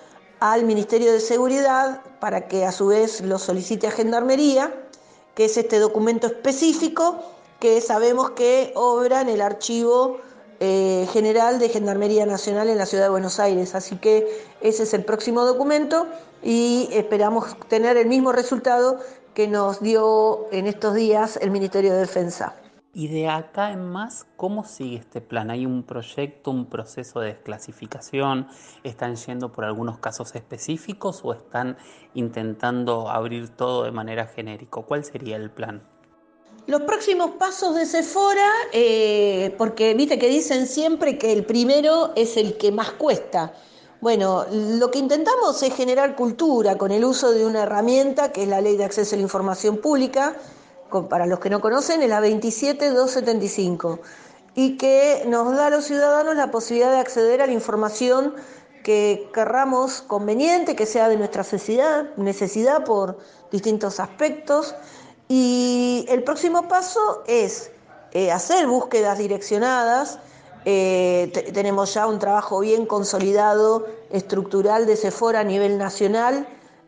al 0.40 0.64
Ministerio 0.64 1.12
de 1.12 1.20
Seguridad 1.20 2.02
para 2.20 2.48
que 2.48 2.64
a 2.64 2.72
su 2.72 2.88
vez 2.88 3.20
lo 3.20 3.38
solicite 3.38 3.86
a 3.86 3.90
Gendarmería, 3.90 4.74
que 5.34 5.46
es 5.46 5.56
este 5.56 5.78
documento 5.78 6.26
específico 6.26 7.22
que 7.60 7.80
sabemos 7.80 8.30
que 8.30 8.72
obra 8.74 9.20
en 9.20 9.28
el 9.28 9.40
archivo 9.40 10.18
eh, 10.58 11.08
general 11.12 11.58
de 11.58 11.68
Gendarmería 11.68 12.26
Nacional 12.26 12.68
en 12.68 12.78
la 12.78 12.86
Ciudad 12.86 13.04
de 13.04 13.10
Buenos 13.10 13.38
Aires. 13.40 13.74
Así 13.74 13.96
que 13.96 14.44
ese 14.60 14.82
es 14.82 14.94
el 14.94 15.04
próximo 15.04 15.44
documento 15.44 16.06
y 16.42 16.88
esperamos 16.92 17.56
tener 17.68 17.96
el 17.96 18.08
mismo 18.08 18.32
resultado 18.32 18.98
que 19.34 19.48
nos 19.48 19.80
dio 19.80 20.48
en 20.50 20.66
estos 20.66 20.94
días 20.94 21.38
el 21.40 21.50
Ministerio 21.50 21.92
de 21.92 22.00
Defensa. 22.00 22.56
Y 22.94 23.08
de 23.08 23.26
acá 23.26 23.72
en 23.72 23.90
más, 23.90 24.26
¿cómo 24.36 24.64
sigue 24.64 24.98
este 24.98 25.22
plan? 25.22 25.50
¿Hay 25.50 25.64
un 25.64 25.82
proyecto, 25.82 26.50
un 26.50 26.66
proceso 26.66 27.20
de 27.20 27.28
desclasificación? 27.28 28.48
¿Están 28.84 29.16
yendo 29.16 29.50
por 29.50 29.64
algunos 29.64 29.98
casos 29.98 30.34
específicos 30.34 31.22
o 31.24 31.32
están 31.32 31.78
intentando 32.12 33.08
abrir 33.08 33.48
todo 33.48 33.84
de 33.84 33.92
manera 33.92 34.26
genérica? 34.26 34.82
¿Cuál 34.82 35.06
sería 35.06 35.36
el 35.36 35.50
plan? 35.50 35.82
Los 36.66 36.82
próximos 36.82 37.30
pasos 37.38 37.74
de 37.74 37.86
Sephora, 37.86 38.50
eh, 38.74 39.54
porque 39.56 39.94
viste 39.94 40.18
que 40.18 40.28
dicen 40.28 40.66
siempre 40.66 41.16
que 41.16 41.32
el 41.32 41.46
primero 41.46 42.12
es 42.14 42.36
el 42.36 42.58
que 42.58 42.72
más 42.72 42.92
cuesta. 42.92 43.54
Bueno, 44.02 44.44
lo 44.50 44.90
que 44.90 44.98
intentamos 44.98 45.62
es 45.62 45.74
generar 45.74 46.14
cultura 46.14 46.76
con 46.76 46.90
el 46.90 47.06
uso 47.06 47.32
de 47.32 47.46
una 47.46 47.62
herramienta 47.62 48.32
que 48.32 48.42
es 48.42 48.48
la 48.48 48.60
Ley 48.60 48.76
de 48.76 48.84
Acceso 48.84 49.14
a 49.14 49.16
la 49.16 49.22
Información 49.22 49.78
Pública, 49.78 50.36
para 51.08 51.26
los 51.26 51.40
que 51.40 51.50
no 51.50 51.60
conocen, 51.60 52.02
es 52.02 52.08
la 52.08 52.20
27275 52.20 54.00
y 54.54 54.76
que 54.76 55.24
nos 55.26 55.54
da 55.56 55.66
a 55.66 55.70
los 55.70 55.84
ciudadanos 55.86 56.36
la 56.36 56.50
posibilidad 56.50 56.92
de 56.92 56.98
acceder 56.98 57.40
a 57.40 57.46
la 57.46 57.52
información 57.52 58.34
que 58.82 59.30
querramos 59.32 60.02
conveniente, 60.02 60.76
que 60.76 60.86
sea 60.86 61.08
de 61.08 61.16
nuestra 61.16 61.42
necesidad, 61.42 62.14
necesidad 62.16 62.84
por 62.84 63.18
distintos 63.50 64.00
aspectos. 64.00 64.74
Y 65.28 66.04
el 66.08 66.22
próximo 66.24 66.68
paso 66.68 67.22
es 67.26 67.70
eh, 68.12 68.30
hacer 68.30 68.66
búsquedas 68.66 69.18
direccionadas. 69.18 70.18
Eh, 70.64 71.32
tenemos 71.54 71.94
ya 71.94 72.06
un 72.06 72.18
trabajo 72.18 72.60
bien 72.60 72.86
consolidado, 72.86 73.86
estructural 74.10 74.86
de 74.86 74.96
Sephora 74.96 75.40
a 75.40 75.44
nivel 75.44 75.78
nacional 75.78 76.46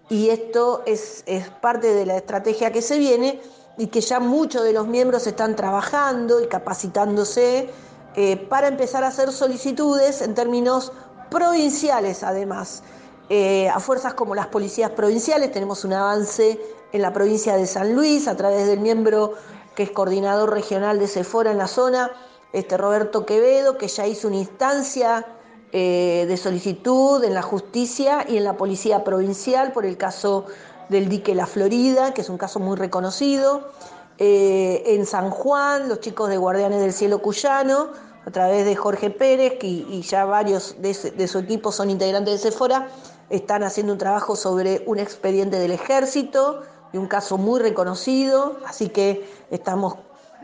y 0.08 0.28
esto 0.28 0.82
es, 0.87 1.23
es 1.26 1.49
parte 1.49 1.94
de 1.94 2.06
la 2.06 2.16
estrategia 2.16 2.70
que 2.70 2.82
se 2.82 2.99
viene 2.99 3.40
y 3.76 3.88
que 3.88 4.00
ya 4.00 4.21
muchos 4.21 4.64
de 4.64 4.73
los 4.73 4.87
miembros 4.87 5.26
están 5.26 5.57
trabajando 5.57 6.40
y 6.40 6.47
capacitándose 6.47 7.71
eh, 8.14 8.37
para 8.37 8.69
empezar 8.69 9.02
a 9.04 9.09
hacer 9.09 9.33
solicitudes 9.33 10.23
en 10.23 10.35
términos 10.35 10.93
provinciales 11.31 12.23
además. 12.23 12.83
Eh, 13.31 13.69
a 13.69 13.81
fuerzas 13.81 14.14
como 14.14 14.35
las 14.35 14.49
policías 14.49 14.90
provinciales 14.90 15.50
tenemos 15.50 15.85
un 15.85 15.95
avance 15.95 16.61
en 16.93 17.02
la 17.02 17.12
provincia 17.12 17.57
de 17.57 17.66
San 17.66 17.95
Luis 17.95 18.28
a 18.28 18.37
través 18.37 18.66
del 18.66 18.81
miembro 18.81 19.35
que 19.75 19.85
es 19.85 19.90
coordinador 19.90 20.50
regional 20.50 20.99
de 20.99 21.09
Cefora 21.09 21.50
en 21.50 21.59
la 21.59 21.66
zona, 21.66 22.11
este 22.52 22.76
Roberto 22.76 23.26
Quevedo, 23.26 23.76
que 23.78 23.88
ya 23.88 24.07
hizo 24.07 24.28
una 24.28 24.37
instancia 24.37 25.26
eh, 25.73 26.25
de 26.28 26.37
solicitud 26.37 27.25
en 27.25 27.35
la 27.35 27.43
justicia 27.43 28.25
y 28.28 28.37
en 28.37 28.45
la 28.45 28.57
policía 28.57 29.02
provincial 29.02 29.73
por 29.73 29.85
el 29.85 29.97
caso 29.97 30.47
del 30.88 31.08
dique 31.08 31.34
La 31.34 31.46
Florida, 31.46 32.14
que 32.14 32.20
es 32.20 32.28
un 32.28 32.38
caso 32.38 32.60
muy 32.60 32.76
reconocido. 32.76 33.70
Eh, 34.18 34.82
en 34.86 35.06
San 35.06 35.30
Juan, 35.30 35.88
los 35.88 36.00
chicos 36.00 36.28
de 36.28 36.36
Guardianes 36.36 36.80
del 36.80 36.92
Cielo 36.92 37.20
Cuyano, 37.20 37.88
a 38.26 38.30
través 38.30 38.64
de 38.64 38.76
Jorge 38.76 39.10
Pérez, 39.10 39.58
y, 39.62 40.02
ya 40.02 40.24
varios 40.24 40.76
de, 40.78 40.94
su 41.28 41.38
equipo 41.38 41.72
son 41.72 41.90
integrantes 41.90 42.42
de 42.42 42.50
Sephora, 42.50 42.88
están 43.28 43.62
haciendo 43.64 43.92
un 43.92 43.98
trabajo 43.98 44.36
sobre 44.36 44.82
un 44.86 44.98
expediente 44.98 45.58
del 45.58 45.72
ejército, 45.72 46.62
de 46.92 46.98
un 46.98 47.08
caso 47.08 47.38
muy 47.38 47.60
reconocido, 47.60 48.56
así 48.66 48.88
que 48.88 49.28
estamos 49.50 49.96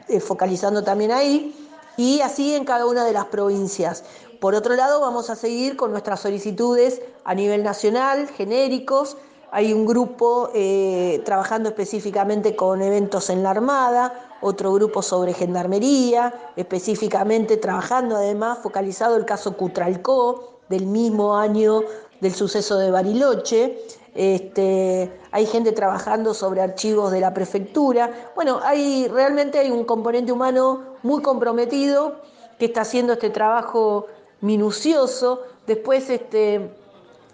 eh, 0.09 0.21
focalizando 0.21 0.83
también 0.83 1.13
ahí, 1.13 1.55
y 1.97 2.21
así 2.23 2.55
en 2.55 2.65
cada 2.65 2.87
una 2.87 3.05
de 3.05 3.13
las 3.13 3.27
provincias. 3.27 4.05
Por 4.41 4.55
otro 4.55 4.75
lado, 4.75 5.01
vamos 5.01 5.31
a 5.31 5.37
seguir 5.37 5.77
con 5.77 5.93
nuestras 5.93 6.21
solicitudes 6.21 7.01
a 7.25 7.35
nivel 7.35 7.63
nacional, 7.63 8.27
genéricos, 8.29 9.17
hay 9.53 9.73
un 9.73 9.85
grupo 9.85 10.51
eh, 10.55 11.23
trabajando 11.25 11.69
específicamente 11.71 12.55
con 12.55 12.83
eventos 12.83 13.31
en 13.31 13.43
la 13.43 13.51
Armada, 13.51 14.37
otro 14.41 14.73
grupo 14.73 15.03
sobre 15.03 15.35
gendarmería, 15.35 16.53
específicamente 16.57 17.57
trabajando 17.57 18.17
además 18.17 18.59
focalizado 18.63 19.17
el 19.17 19.25
caso 19.25 19.57
Cutralcó 19.57 20.61
del 20.69 20.87
mismo 20.87 21.37
año 21.37 21.83
del 22.21 22.35
suceso 22.35 22.79
de 22.79 22.91
Bariloche. 22.91 23.79
Este, 24.15 25.13
hay 25.31 25.47
gente 25.47 25.73
trabajando 25.73 26.35
sobre 26.35 26.61
archivos 26.61 27.11
de 27.13 27.21
la 27.21 27.35
prefectura. 27.35 28.33
Bueno, 28.35 28.61
hay 28.63 29.09
realmente 29.09 29.59
hay 29.59 29.71
un 29.71 29.85
componente 29.85 30.33
humano 30.33 30.97
muy 31.03 31.23
comprometido 31.23 32.21
que 32.59 32.67
está 32.67 32.83
haciendo 32.83 33.15
este 33.15 33.31
trabajo 33.31 34.07
minucioso. 34.41 35.43
Después 35.67 36.09
este, 36.11 36.71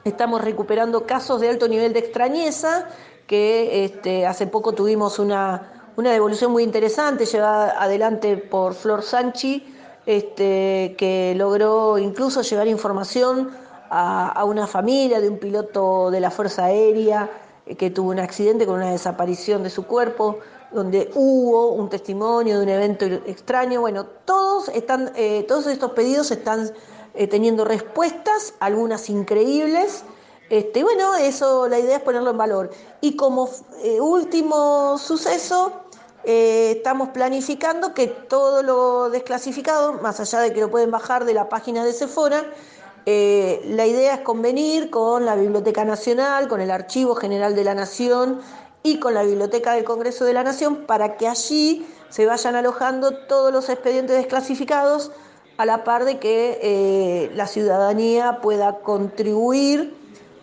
Estamos 0.07 0.41
recuperando 0.41 1.05
casos 1.05 1.41
de 1.41 1.49
alto 1.49 1.67
nivel 1.67 1.93
de 1.93 1.99
extrañeza, 1.99 2.87
que 3.27 3.85
este, 3.85 4.25
hace 4.25 4.47
poco 4.47 4.73
tuvimos 4.73 5.19
una, 5.19 5.91
devolución 5.97 6.53
muy 6.53 6.63
interesante 6.63 7.27
llevada 7.27 7.83
adelante 7.83 8.37
por 8.37 8.75
Flor 8.75 9.03
Sanchi, 9.03 9.67
este, 10.07 10.95
que 10.97 11.35
logró 11.37 11.99
incluso 11.99 12.43
llevar 12.43 12.69
información 12.69 13.51
a, 13.91 14.45
una 14.45 14.69
familia 14.69 15.21
de 15.21 15.29
un 15.29 15.39
piloto 15.39 16.13
de 16.13 16.21
la 16.21 16.31
Fuerza 16.31 16.67
Aérea 16.67 17.29
eh, 17.67 17.75
que 17.75 17.91
tuvo 17.91 18.11
un 18.11 18.21
accidente 18.21 18.65
con 18.65 18.77
una 18.77 18.93
desaparición 18.93 19.65
de 19.65 19.71
su 19.71 19.87
cuerpo, 19.87 20.39
donde 20.71 21.11
hubo 21.17 21.73
un 21.73 21.89
testimonio 21.89 22.59
de 22.59 22.63
un 22.63 22.69
evento 22.69 23.07
extraño. 23.07 23.81
Bueno, 23.81 24.07
todos, 24.25 24.69
están, 24.69 25.11
eh, 25.17 25.45
todos 25.49 25.67
estos 25.67 25.91
pedidos 25.91 26.31
están 26.31 26.71
eh, 27.17 27.27
teniendo 27.27 27.65
respuestas, 27.65 28.55
algunas 28.61 29.09
increíbles. 29.09 30.05
Este, 30.51 30.85
bueno, 30.85 31.17
eso 31.17 31.67
la 31.69 31.79
idea 31.79 31.97
es 31.97 32.03
ponerlo 32.03 32.31
en 32.31 32.39
valor. 32.39 32.71
Y 33.01 33.17
como 33.17 33.49
eh, 33.83 34.01
último 34.01 34.99
suceso, 34.99 35.73
eh, 36.25 36.75
estamos 36.77 37.09
planificando 37.09 37.95
que 37.95 38.07
todo 38.07 38.63
lo 38.63 39.11
desclasificado, 39.11 39.95
más 39.95 40.21
allá 40.21 40.41
de 40.41 40.53
que 40.53 40.61
lo 40.61 40.71
pueden 40.71 40.91
bajar 40.91 41.25
de 41.25 41.35
la 41.35 41.49
página 41.49 41.85
de 41.85 41.93
Sephora, 41.93 42.45
la 43.07 43.87
idea 43.87 44.15
es 44.15 44.21
convenir 44.23 44.91
con 44.91 45.25
la 45.25 45.37
Biblioteca 45.37 45.85
Nacional, 45.85 46.49
con 46.49 46.61
el 46.61 46.73
Archivo 46.73 47.15
General 47.15 47.55
de 47.55 47.63
la 47.63 47.73
Nación 47.73 48.41
y 48.83 48.99
con 48.99 49.15
la 49.15 49.23
Biblioteca 49.23 49.75
del 49.75 49.85
Congreso 49.85 50.25
de 50.25 50.33
la 50.33 50.43
Nación 50.43 50.87
para 50.87 51.17
que 51.17 51.29
allí 51.29 51.87
se 52.09 52.27
vayan 52.27 52.57
alojando 52.57 53.17
todos 53.27 53.53
los 53.53 53.69
expedientes 53.69 54.17
desclasificados 54.17 55.13
a 55.59 55.65
la 55.65 55.85
par 55.85 56.05
de 56.05 56.19
que 56.19 56.59
eh, 56.63 57.31
la 57.35 57.47
ciudadanía 57.47 58.41
pueda 58.41 58.81
contribuir 58.81 59.95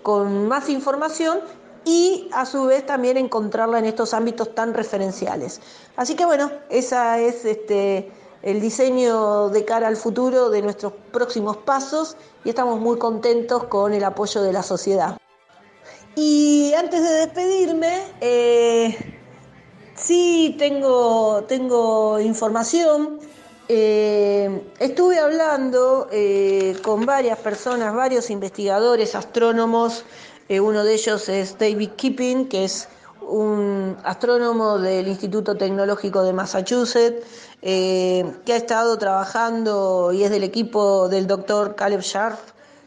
con 0.02 0.48
más 0.48 0.70
información 0.70 1.40
y 1.86 2.30
a 2.34 2.46
su 2.46 2.66
vez 2.66 2.86
también 2.86 3.18
encontrarla 3.18 3.80
en 3.80 3.86
estos 3.86 4.14
ámbitos 4.14 4.56
tan 4.56 4.74
referenciales. 4.74 5.62
Así 5.96 6.16
que 6.16 6.26
bueno, 6.26 6.52
esa 6.70 7.20
es 7.20 7.46
este, 7.46 8.12
el 8.42 8.62
diseño 8.62 9.50
de 9.50 9.66
cara 9.66 9.88
al 9.88 9.98
futuro 9.98 10.50
de 10.50 10.62
nuestros 10.62 10.94
próximos 11.12 11.58
pasos 11.58 12.18
y 12.44 12.50
estamos 12.50 12.80
muy 12.80 12.98
contentos 12.98 13.66
con 13.66 13.94
el 13.94 14.04
apoyo 14.04 14.42
de 14.42 14.54
la 14.54 14.64
sociedad. 14.64 15.18
Y 16.16 16.74
antes 16.78 17.02
de 17.02 17.10
despedirme, 17.10 18.04
eh, 18.22 19.20
sí 19.96 20.56
tengo, 20.60 21.44
tengo 21.48 22.20
información. 22.20 23.20
Eh, 23.76 24.70
estuve 24.78 25.18
hablando 25.18 26.08
eh, 26.12 26.78
con 26.84 27.08
varias 27.08 27.40
personas, 27.40 27.96
varios 27.96 28.30
investigadores, 28.30 29.16
astrónomos. 29.16 30.06
uno 30.48 30.84
de 30.84 30.94
ellos 30.94 31.28
es 31.28 31.58
David 31.58 31.90
Kipping, 31.96 32.50
que 32.50 32.66
es 32.66 32.88
un 33.22 33.98
astrónomo 34.04 34.78
del 34.78 35.08
Instituto 35.08 35.58
Tecnológico 35.58 36.22
de 36.22 36.34
Massachusetts, 36.34 37.26
que 37.62 38.54
ha 38.54 38.56
estado 38.56 38.96
trabajando 39.00 40.12
y 40.14 40.24
es 40.24 40.30
del 40.30 40.44
equipo 40.44 41.10
del 41.10 41.26
doctor 41.26 41.74
Caleb 41.74 42.02
Sharp, 42.02 42.38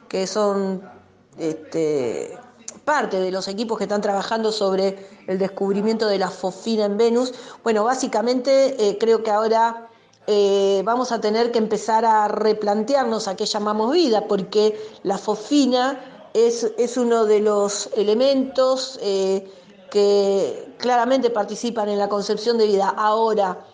que 0.08 0.28
son 0.28 0.88
este, 1.36 2.38
parte 2.84 3.18
de 3.18 3.32
los 3.32 3.48
equipos 3.48 3.76
que 3.76 3.84
están 3.84 4.02
trabajando 4.02 4.52
sobre 4.52 5.08
el 5.26 5.36
descubrimiento 5.36 6.06
de 6.06 6.18
la 6.18 6.30
fosfina 6.30 6.84
en 6.84 6.96
Venus. 6.96 7.34
Bueno, 7.64 7.82
básicamente 7.82 8.76
eh, 8.78 8.98
creo 9.00 9.24
que 9.24 9.32
ahora 9.32 9.88
eh, 10.26 10.82
vamos 10.84 11.12
a 11.12 11.20
tener 11.20 11.52
que 11.52 11.58
empezar 11.58 12.04
a 12.04 12.28
replantearnos 12.28 13.28
a 13.28 13.36
qué 13.36 13.46
llamamos 13.46 13.92
vida, 13.92 14.26
porque 14.26 14.78
la 15.02 15.18
fosfina 15.18 16.28
es, 16.34 16.72
es 16.76 16.96
uno 16.96 17.24
de 17.24 17.40
los 17.40 17.90
elementos 17.96 18.98
eh, 19.02 19.48
que 19.90 20.74
claramente 20.78 21.30
participan 21.30 21.88
en 21.88 21.98
la 21.98 22.08
concepción 22.08 22.58
de 22.58 22.66
vida. 22.66 22.88
Ahora, 22.88 23.64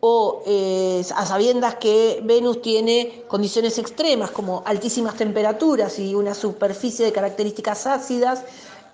o 0.00 0.42
eh, 0.46 1.04
a 1.14 1.26
sabiendas 1.26 1.76
que 1.76 2.20
Venus 2.24 2.62
tiene 2.62 3.24
condiciones 3.28 3.78
extremas 3.78 4.30
como 4.30 4.62
altísimas 4.64 5.14
temperaturas 5.14 5.98
y 5.98 6.14
una 6.14 6.34
superficie 6.34 7.04
de 7.04 7.12
características 7.12 7.86
ácidas, 7.86 8.42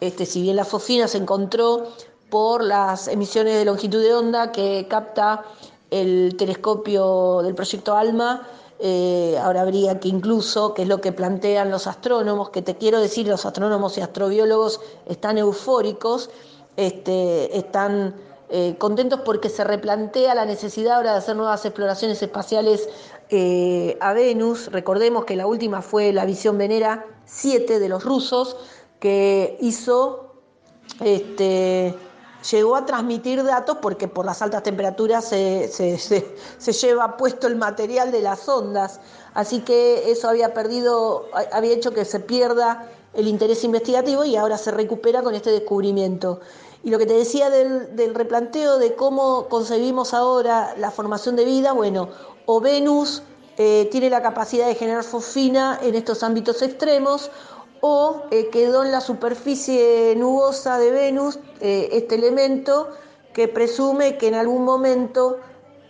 este, 0.00 0.26
si 0.26 0.42
bien 0.42 0.56
la 0.56 0.64
fosfina 0.64 1.08
se 1.08 1.18
encontró 1.18 1.92
por 2.28 2.62
las 2.62 3.08
emisiones 3.08 3.54
de 3.54 3.64
longitud 3.64 4.02
de 4.02 4.14
onda 4.14 4.50
que 4.50 4.86
capta 4.90 5.44
el 5.90 6.34
telescopio 6.36 7.42
del 7.42 7.54
proyecto 7.54 7.96
ALMA, 7.96 8.46
eh, 8.78 9.38
ahora 9.42 9.62
habría 9.62 10.00
que 10.00 10.08
incluso, 10.08 10.74
que 10.74 10.82
es 10.82 10.88
lo 10.88 11.00
que 11.00 11.12
plantean 11.12 11.70
los 11.70 11.86
astrónomos, 11.86 12.50
que 12.50 12.62
te 12.62 12.76
quiero 12.76 13.00
decir, 13.00 13.26
los 13.26 13.46
astrónomos 13.46 13.96
y 13.96 14.02
astrobiólogos 14.02 14.80
están 15.06 15.38
eufóricos, 15.38 16.30
este, 16.76 17.56
están 17.56 18.14
eh, 18.50 18.76
contentos 18.78 19.20
porque 19.24 19.48
se 19.48 19.64
replantea 19.64 20.34
la 20.34 20.44
necesidad 20.44 20.96
ahora 20.96 21.12
de 21.12 21.18
hacer 21.18 21.36
nuevas 21.36 21.64
exploraciones 21.64 22.22
espaciales 22.22 22.88
eh, 23.30 23.96
a 24.00 24.12
Venus. 24.12 24.70
Recordemos 24.70 25.24
que 25.24 25.36
la 25.36 25.46
última 25.46 25.80
fue 25.80 26.12
la 26.12 26.26
visión 26.26 26.58
Venera 26.58 27.06
7 27.24 27.80
de 27.80 27.88
los 27.88 28.04
rusos, 28.04 28.56
que 29.00 29.56
hizo, 29.60 30.34
este, 31.00 31.94
llegó 32.50 32.76
a 32.76 32.86
transmitir 32.86 33.42
datos 33.44 33.78
porque 33.80 34.08
por 34.08 34.24
las 34.26 34.42
altas 34.42 34.62
temperaturas 34.62 35.24
se, 35.24 35.68
se 35.68 36.72
lleva 36.72 37.16
puesto 37.16 37.46
el 37.46 37.56
material 37.56 38.12
de 38.12 38.22
las 38.22 38.48
ondas. 38.48 39.00
Así 39.34 39.60
que 39.60 40.10
eso 40.10 40.28
había 40.28 40.54
perdido, 40.54 41.26
había 41.52 41.72
hecho 41.72 41.92
que 41.92 42.04
se 42.04 42.20
pierda 42.20 42.88
el 43.14 43.28
interés 43.28 43.64
investigativo 43.64 44.24
y 44.24 44.36
ahora 44.36 44.58
se 44.58 44.70
recupera 44.70 45.22
con 45.22 45.34
este 45.34 45.50
descubrimiento. 45.50 46.40
Y 46.82 46.90
lo 46.90 46.98
que 46.98 47.06
te 47.06 47.14
decía 47.14 47.50
del, 47.50 48.14
replanteo 48.14 48.78
de 48.78 48.94
cómo 48.94 49.48
concebimos 49.48 50.14
ahora 50.14 50.74
la 50.78 50.90
formación 50.90 51.34
de 51.34 51.44
vida, 51.44 51.72
bueno, 51.72 52.08
o 52.44 52.60
Venus 52.60 53.22
eh, 53.56 53.88
tiene 53.90 54.08
la 54.08 54.22
capacidad 54.22 54.66
de 54.66 54.74
generar 54.74 55.02
fosfina 55.02 55.80
en 55.82 55.94
estos 55.94 56.22
ámbitos 56.22 56.62
extremos, 56.62 57.30
o 57.80 58.22
eh, 58.30 58.48
quedó 58.50 58.84
en 58.84 58.92
la 58.92 59.00
superficie 59.00 60.14
nubosa 60.16 60.78
de 60.78 60.90
Venus 60.90 61.38
eh, 61.60 61.88
este 61.92 62.14
elemento 62.14 62.88
que 63.32 63.48
presume 63.48 64.16
que 64.16 64.28
en 64.28 64.34
algún 64.34 64.64
momento 64.64 65.38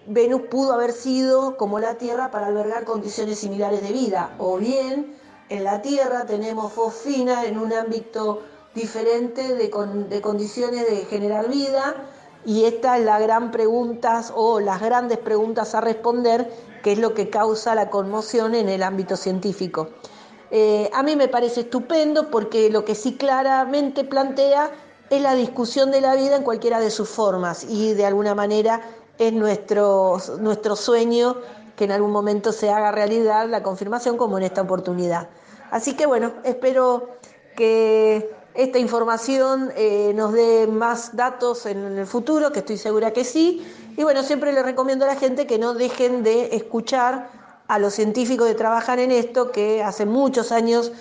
Venus 0.07 0.43
pudo 0.51 0.73
haber 0.73 0.93
sido 0.93 1.57
como 1.57 1.79
la 1.79 1.95
Tierra 1.95 2.31
para 2.31 2.47
albergar 2.47 2.85
condiciones 2.85 3.39
similares 3.39 3.83
de 3.83 3.93
vida, 3.93 4.35
o 4.39 4.57
bien 4.59 5.17
en 5.49 5.65
la 5.65 5.83
Tierra 5.83 6.27
tenemos 6.27 6.73
fosfina 6.73 7.45
en 7.45 7.59
un 7.59 7.73
ámbito 7.73 8.43
diferente 8.75 9.55
de, 9.55 9.71
condiciones 10.21 10.89
de 10.89 11.05
generar 11.07 11.49
vida 11.49 11.97
y 12.45 12.65
esta 12.65 12.99
es 12.99 13.05
la 13.05 13.19
gran 13.19 13.51
pregunta 13.51 14.23
o 14.35 14.61
las 14.61 14.81
grandes 14.81 15.19
preguntas 15.19 15.75
a 15.75 15.81
responder, 15.81 16.49
que 16.83 16.93
es 16.93 16.99
lo 16.99 17.15
que 17.15 17.31
causa 17.31 17.75
la 17.75 17.91
conmoción 17.91 18.55
en 18.55 18.69
el 18.69 18.83
ámbito 18.83 19.17
científico. 19.17 19.89
Eh, 20.51 20.91
a 20.93 21.03
mí 21.03 21.17
me 21.17 21.29
parece 21.29 21.63
estupendo 21.63 22.31
porque 22.31 22.71
lo 22.71 22.85
que 22.85 22.95
sí 22.95 23.17
claramente 23.17 24.05
plantea 24.05 24.71
es 25.11 25.21
la 25.21 25.35
discusión 25.35 25.91
de 25.91 26.01
la 26.01 26.15
vida 26.15 26.37
en 26.37 26.43
cualquiera 26.43 26.81
de 26.81 26.91
sus 26.91 27.09
formas 27.09 27.65
y 27.69 27.95
de 27.95 28.07
alguna 28.07 28.35
manera 28.35 28.81
es 29.19 29.33
nuestro, 29.33 30.19
nuestro 30.41 30.77
sueño 30.77 31.37
que 31.77 31.85
en 31.85 31.93
algún 31.93 32.11
momento 32.11 32.53
se 32.53 32.71
haga 32.71 32.91
realidad 32.91 33.49
la 33.49 33.63
confirmación 33.63 34.17
como 34.17 34.39
en 34.39 34.45
esta 34.45 34.63
oportunidad. 34.63 35.29
Así 35.71 35.95
que 35.95 36.07
bueno, 36.07 36.33
espero 36.45 37.11
que 37.57 38.31
esta 38.55 38.79
información 38.79 39.73
eh, 39.77 40.13
nos 40.15 40.33
dé 40.33 40.67
más 40.67 41.15
datos 41.15 41.67
en 41.67 41.99
el 41.99 42.07
futuro, 42.07 42.53
que 42.53 42.61
estoy 42.61 42.79
segura 42.79 43.13
que 43.13 43.25
sí. 43.25 43.67
Y 43.97 44.03
bueno, 44.03 44.23
siempre 44.23 44.53
le 44.53 44.63
recomiendo 44.63 45.05
a 45.05 45.09
la 45.09 45.17
gente 45.17 45.47
que 45.47 45.59
no 45.59 45.75
dejen 45.75 46.23
de 46.23 46.57
escuchar 46.57 47.29
a 47.69 47.79
los 47.79 47.95
científicos 47.95 48.49
que 48.49 48.55
trabajan 48.55 48.99
en 48.99 49.11
esto, 49.11 49.51
que 49.51 49.83
hace 49.83 50.07
muchos 50.07 50.53
años 50.53 50.93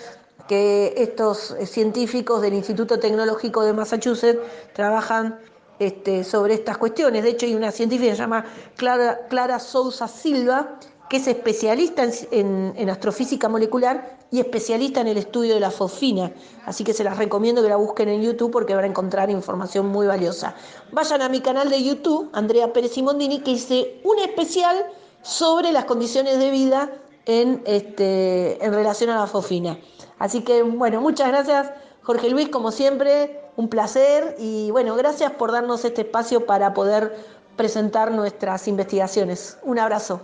que 0.48 0.94
estos 0.96 1.56
científicos 1.64 2.40
del 2.40 2.54
Instituto 2.54 2.98
Tecnológico 2.98 3.64
de 3.64 3.72
Massachusetts 3.72 4.40
trabajan 4.74 5.38
este, 5.78 6.24
sobre 6.24 6.54
estas 6.54 6.78
cuestiones. 6.78 7.22
De 7.24 7.30
hecho, 7.30 7.46
hay 7.46 7.54
una 7.54 7.72
científica 7.72 8.10
que 8.10 8.16
se 8.16 8.22
llama 8.22 8.44
Clara, 8.76 9.26
Clara 9.28 9.58
Sousa 9.58 10.08
Silva, 10.08 10.78
que 11.08 11.18
es 11.18 11.26
especialista 11.26 12.04
en, 12.30 12.90
astrofísica 12.90 13.48
molecular 13.48 14.18
y 14.30 14.40
especialista 14.40 15.00
en 15.00 15.08
el 15.08 15.18
estudio 15.18 15.54
de 15.54 15.60
la 15.60 15.70
fosfina. 15.70 16.32
Así 16.64 16.82
que 16.82 16.92
se 16.92 17.04
las 17.04 17.16
recomiendo 17.16 17.62
que 17.62 17.68
la 17.68 17.76
busquen 17.76 18.08
en 18.08 18.22
YouTube 18.22 18.50
porque 18.50 18.74
van 18.74 18.84
a 18.84 18.88
encontrar 18.88 19.30
información 19.30 19.86
muy 19.86 20.06
valiosa. 20.06 20.54
Vayan 20.92 21.22
a 21.22 21.28
mi 21.28 21.40
canal 21.40 21.70
de 21.70 21.82
YouTube, 21.82 22.28
Andrea 22.32 22.72
Pérez 22.72 22.92
Simondini, 22.92 23.40
que 23.40 23.52
hice 23.52 24.00
un 24.02 24.18
especial 24.18 24.86
sobre 25.26 25.72
las 25.72 25.86
condiciones 25.86 26.38
de 26.38 26.50
vida 26.50 26.92
en, 27.26 27.62
este, 27.66 28.64
en 28.64 28.72
relación 28.72 29.10
a 29.10 29.16
la 29.16 29.26
fosfina. 29.26 29.78
Así 30.18 30.42
que, 30.42 30.62
bueno, 30.62 31.00
muchas 31.00 31.28
gracias, 31.28 31.70
Jorge 32.02 32.30
Luis, 32.30 32.48
como 32.48 32.70
siempre, 32.70 33.40
un 33.56 33.68
placer 33.68 34.36
y, 34.38 34.70
bueno, 34.70 34.94
gracias 34.94 35.32
por 35.32 35.50
darnos 35.50 35.84
este 35.84 36.02
espacio 36.02 36.46
para 36.46 36.72
poder 36.72 37.16
presentar 37.56 38.12
nuestras 38.12 38.68
investigaciones. 38.68 39.58
Un 39.64 39.80
abrazo. 39.80 40.20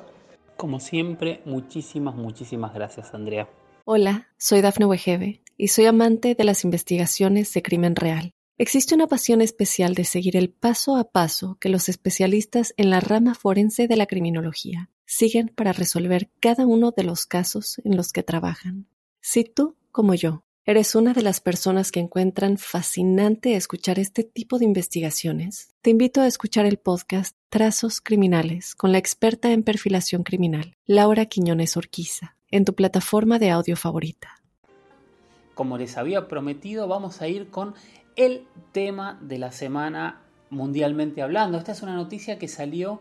Como 0.56 0.78
siempre, 0.78 1.42
muchísimas, 1.44 2.14
muchísimas 2.14 2.72
gracias, 2.72 3.12
Andrea. 3.12 3.48
Hola, 3.84 4.28
soy 4.38 4.60
Dafne 4.60 4.86
Wegebe 4.86 5.42
y 5.56 5.68
soy 5.68 5.86
amante 5.86 6.36
de 6.36 6.44
las 6.44 6.62
investigaciones 6.62 7.52
de 7.52 7.62
crimen 7.62 7.96
real. 7.96 8.32
Existe 8.58 8.94
una 8.94 9.08
pasión 9.08 9.40
especial 9.40 9.94
de 9.94 10.04
seguir 10.04 10.36
el 10.36 10.50
paso 10.50 10.96
a 10.96 11.10
paso 11.10 11.56
que 11.58 11.68
los 11.68 11.88
especialistas 11.88 12.74
en 12.76 12.90
la 12.90 13.00
rama 13.00 13.34
forense 13.34 13.88
de 13.88 13.96
la 13.96 14.06
criminología 14.06 14.91
siguen 15.12 15.48
para 15.48 15.72
resolver 15.72 16.30
cada 16.40 16.66
uno 16.66 16.90
de 16.90 17.04
los 17.04 17.26
casos 17.26 17.80
en 17.84 17.96
los 17.96 18.12
que 18.12 18.22
trabajan. 18.22 18.86
Si 19.20 19.44
tú, 19.44 19.76
como 19.90 20.14
yo, 20.14 20.42
¿Eres 20.64 20.94
una 20.94 21.12
de 21.12 21.22
las 21.22 21.40
personas 21.40 21.90
que 21.90 21.98
encuentran 21.98 22.56
fascinante 22.56 23.56
escuchar 23.56 23.98
este 23.98 24.22
tipo 24.22 24.60
de 24.60 24.64
investigaciones? 24.64 25.74
Te 25.82 25.90
invito 25.90 26.20
a 26.20 26.28
escuchar 26.28 26.66
el 26.66 26.76
podcast 26.76 27.36
Trazos 27.48 28.00
Criminales 28.00 28.76
con 28.76 28.92
la 28.92 28.98
experta 28.98 29.50
en 29.50 29.64
perfilación 29.64 30.22
criminal, 30.22 30.76
Laura 30.86 31.26
Quiñones 31.26 31.76
Orquiza, 31.76 32.36
en 32.48 32.64
tu 32.64 32.76
plataforma 32.76 33.40
de 33.40 33.50
audio 33.50 33.76
favorita. 33.76 34.36
Como 35.54 35.78
les 35.78 35.96
había 35.96 36.28
prometido, 36.28 36.86
vamos 36.86 37.22
a 37.22 37.26
ir 37.26 37.50
con 37.50 37.74
el 38.14 38.46
tema 38.70 39.18
de 39.20 39.38
la 39.38 39.50
semana 39.50 40.22
mundialmente 40.48 41.22
hablando. 41.22 41.58
Esta 41.58 41.72
es 41.72 41.82
una 41.82 41.96
noticia 41.96 42.38
que 42.38 42.46
salió 42.46 43.00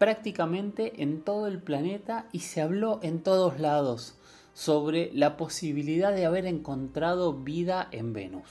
prácticamente 0.00 1.02
en 1.02 1.20
todo 1.20 1.46
el 1.46 1.58
planeta 1.58 2.24
y 2.32 2.38
se 2.38 2.62
habló 2.62 3.00
en 3.02 3.22
todos 3.22 3.60
lados 3.60 4.14
sobre 4.54 5.10
la 5.12 5.36
posibilidad 5.36 6.10
de 6.14 6.24
haber 6.24 6.46
encontrado 6.46 7.34
vida 7.34 7.86
en 7.92 8.14
Venus. 8.14 8.48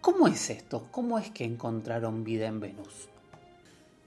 ¿Cómo 0.00 0.28
es 0.28 0.50
esto? 0.50 0.86
¿Cómo 0.92 1.18
es 1.18 1.32
que 1.32 1.42
encontraron 1.42 2.22
vida 2.22 2.46
en 2.46 2.60
Venus? 2.60 3.08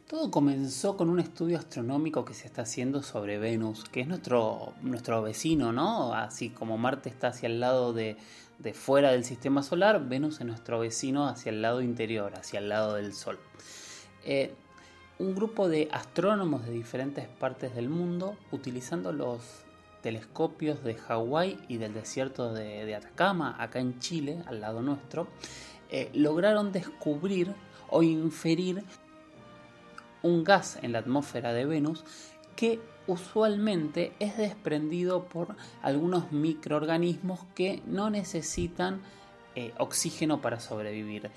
Todo 0.08 0.32
comenzó 0.32 0.96
con 0.96 1.10
un 1.10 1.20
estudio 1.20 1.58
astronómico 1.58 2.24
que 2.24 2.34
se 2.34 2.48
está 2.48 2.62
haciendo 2.62 3.04
sobre 3.04 3.38
Venus, 3.38 3.84
que 3.84 4.00
es 4.00 4.08
nuestro, 4.08 4.72
nuestro 4.84 5.22
vecino, 5.22 5.74
¿no? 5.74 6.14
Así 6.14 6.52
como 6.52 6.78
Marte 6.78 7.10
está 7.10 7.28
hacia 7.28 7.48
el 7.48 7.60
lado 7.60 7.92
de, 7.92 8.16
fuera 8.74 9.12
del 9.12 9.26
sistema 9.26 9.62
solar, 9.62 10.08
Venus 10.08 10.40
es 10.40 10.46
nuestro 10.46 10.80
vecino 10.80 11.28
hacia 11.28 11.50
el 11.50 11.62
lado 11.62 11.82
interior, 11.82 12.32
hacia 12.38 12.60
el 12.60 12.70
lado 12.70 12.94
del 12.94 13.14
Sol. 13.14 13.38
Eh, 14.24 14.54
un 15.20 15.36
grupo 15.36 15.68
de 15.68 15.90
astrónomos 15.92 16.66
de 16.66 16.72
diferentes 16.72 17.28
partes 17.28 17.74
del 17.76 17.90
mundo, 17.90 18.38
utilizando 18.52 19.12
los 19.12 19.42
telescopios 20.02 20.84
de 20.84 20.96
Hawái 20.96 21.60
y 21.68 21.78
del 21.78 21.94
desierto 21.94 22.54
de, 22.54 22.94
Atacama, 22.96 23.56
acá 23.60 23.80
en 23.80 24.00
Chile, 24.00 24.44
al 24.46 24.62
lado 24.62 24.82
nuestro, 24.82 25.28
eh, 25.90 26.10
lograron 26.14 26.72
descubrir 26.72 27.54
o 27.90 28.04
inferir 28.04 28.84
un 30.22 30.44
gas 30.44 30.78
en 30.82 30.92
la 30.92 31.00
atmósfera 31.00 31.54
de 31.54 31.66
Venus 31.66 32.04
que 32.56 32.80
usualmente 33.08 34.14
es 34.20 34.38
desprendido 34.38 35.24
por 35.26 35.56
algunos 35.82 36.32
microorganismos 36.32 37.40
que 37.56 37.82
no 37.86 38.10
necesitan 38.10 39.02
eh, 39.56 39.74
oxígeno 39.78 40.42
para 40.42 40.60
sobrevivir. 40.60 41.32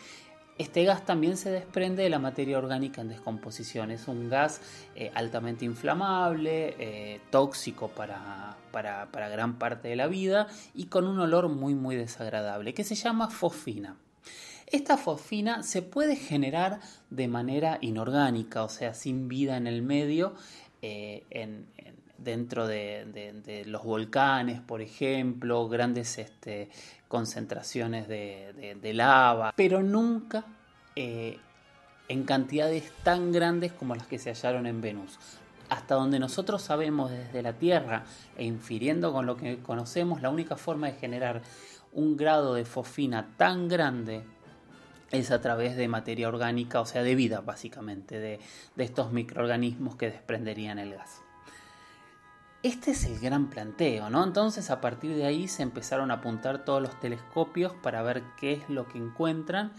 Este 0.61 0.85
gas 0.85 1.07
también 1.07 1.39
se 1.39 1.51
desprende 1.51 2.03
de 2.03 2.11
la 2.11 2.19
materia 2.19 2.59
orgánica 2.59 3.01
en 3.01 3.09
descomposición. 3.09 3.91
Es 3.91 4.09
un 4.09 4.29
gas 4.29 4.61
eh, 4.95 5.11
altamente 5.15 5.65
inflamable, 5.65 6.77
eh, 6.79 7.23
tóxico 7.31 7.89
para, 7.89 8.59
para, 8.71 9.29
gran 9.31 9.59
parte 9.59 9.89
de 9.89 9.97
la 9.97 10.07
vida 10.07 10.49
y 10.75 10.89
con 10.89 11.07
un 11.07 11.19
olor 11.19 11.49
muy 11.49 11.75
muy 11.75 11.97
desagradable 11.97 12.75
que 12.75 12.85
se 12.85 12.95
llama 12.95 13.31
fosfina. 13.31 13.97
Esta 14.67 14.99
fosfina 14.99 15.63
se 15.63 15.81
puede 15.81 16.15
generar 16.15 16.81
de 17.09 17.27
manera 17.27 17.79
inorgánica, 17.81 18.63
o 18.63 18.69
sea, 18.69 18.93
sin 18.93 19.29
vida 19.29 19.57
en 19.57 19.67
el 19.67 19.81
medio, 19.81 20.35
eh, 20.83 21.25
dentro 22.23 22.67
de, 22.67 23.65
los 23.67 23.85
volcanes, 23.85 24.61
por 24.61 24.81
ejemplo, 24.81 25.69
grandes 25.69 26.19
este, 26.19 26.69
concentraciones 27.09 28.09
de, 28.09 28.93
lava, 28.95 29.53
pero 29.57 29.83
nunca 29.83 30.45
eh, 30.97 31.39
en 32.09 32.25
cantidades 32.25 32.93
tan 33.03 33.33
grandes 33.33 33.73
como 33.73 33.95
las 33.95 34.07
que 34.07 34.19
se 34.19 34.31
hallaron 34.31 34.67
en 34.67 34.81
Venus. 34.81 35.19
Hasta 35.69 35.95
donde 35.95 36.19
nosotros 36.19 36.63
sabemos 36.63 37.13
desde 37.13 37.43
la 37.43 37.53
Tierra 37.53 38.05
e 38.37 38.45
infiriendo 38.45 39.13
con 39.13 39.27
lo 39.27 39.37
que 39.37 39.59
conocemos, 39.59 40.21
la 40.21 40.31
única 40.31 40.57
forma 40.57 40.89
de 40.89 40.95
generar 40.95 41.43
un 41.93 42.17
grado 42.17 42.55
de 42.55 42.65
fosfina 42.65 43.35
tan 43.37 43.69
grande 43.69 44.25
es 45.11 45.31
a 45.31 45.41
través 45.41 45.77
de 45.77 45.89
materia 45.89 46.29
orgánica, 46.29 46.81
o 46.81 46.87
sea, 46.87 47.03
de 47.03 47.15
vida 47.15 47.41
básicamente, 47.41 48.19
de, 48.19 48.41
estos 48.77 49.13
microorganismos 49.13 49.97
que 49.97 50.11
desprenderían 50.11 50.79
el 50.79 50.95
gas. 50.95 51.23
Este 52.63 52.91
es 52.91 53.05
el 53.05 53.19
gran 53.19 53.49
planteo, 53.49 54.11
¿no? 54.11 54.23
Entonces 54.23 54.71
a 54.71 54.83
partir 54.83 55.17
de 55.17 55.25
ahí 55.25 55.49
se 55.49 55.63
empezaron 55.63 56.11
a 56.11 56.15
apuntar 56.15 56.65
todos 56.67 56.83
los 56.83 57.01
telescopios 57.01 57.73
para 57.73 58.03
ver 58.03 58.23
qué 58.39 58.53
es 58.53 58.69
lo 58.69 58.87
que 58.87 58.99
encuentran 58.99 59.73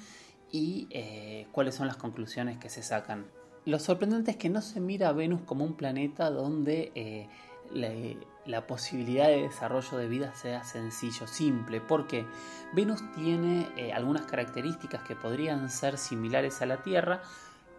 y 0.51 0.87
eh, 0.89 1.47
cuáles 1.51 1.75
son 1.75 1.85
las 1.85 1.97
conclusiones 1.97 2.57
que 2.57 2.69
se 2.69 2.81
sacan. 2.81 3.27
Lo 3.65 3.77
sorprendente 3.77 4.31
es 4.31 4.37
que 4.37 4.49
no 4.49 4.61
se 4.61 4.79
mira 4.79 5.09
a 5.09 5.13
Venus 5.13 5.41
como 5.41 5.63
un 5.63 5.75
planeta 5.75 6.31
donde 6.31 6.91
eh, 6.95 7.27
la, 8.45 8.65
posibilidad 8.65 9.27
de 9.27 9.43
desarrollo 9.43 9.97
de 9.99 10.07
vida 10.07 10.33
sea 10.33 10.63
sencillo, 10.63 11.27
simple, 11.27 11.81
porque 11.81 12.25
Venus 12.73 13.03
tiene 13.13 13.67
eh, 13.77 13.93
algunas 13.93 14.25
características 14.25 15.03
que 15.03 15.15
podrían 15.15 15.69
ser 15.69 15.99
similares 15.99 16.63
a 16.63 16.65
la 16.65 16.81
Tierra, 16.81 17.21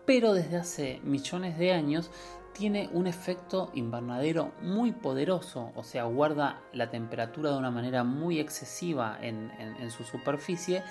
pero 0.07 0.33
desde 0.33 0.57
hace 0.59 1.01
millones 1.03 1.59
de 1.59 1.73
años 1.73 2.11
tiene 2.53 2.91
un 2.93 3.07
efecto 3.07 3.71
invernadero 3.75 4.53
muy 4.63 4.93
poderoso, 4.93 5.73
o 5.75 5.83
sea, 5.83 6.05
guarda 6.05 6.61
la 6.73 6.91
temperatura 6.91 7.51
de 7.51 7.59
una 7.59 7.71
manera 7.71 8.05
muy 8.05 8.39
excesiva 8.39 9.19
en, 9.21 9.51
su 9.91 10.05
superficie 10.05 10.83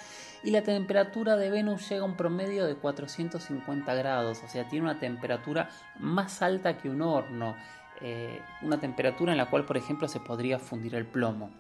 y 0.43 0.52
la 0.52 0.63
temperatura 0.63 1.38
de 1.38 1.50
Venus 1.50 1.88
llega 1.88 2.02
a 2.02 2.06
un 2.06 2.15
promedio 2.15 2.65
de 2.65 2.76
450 2.76 3.93
grados, 3.93 4.41
o 4.43 4.47
sea, 4.47 4.67
tiene 4.67 4.86
una 4.86 5.00
temperatura 5.00 5.69
más 6.00 6.41
alta 6.41 6.78
que 6.78 6.89
un 6.89 7.02
horno. 7.02 7.56
Eh, 8.04 8.41
una 8.63 8.80
temperatura 8.80 9.32
en 9.32 9.38
la 9.38 9.52
cual, 9.52 9.65
por 9.65 9.78
ejemplo, 9.78 10.08
se 10.08 10.19
podría 10.19 10.58
fundir 10.58 10.95
el 10.95 11.06
plomo. 11.06 11.52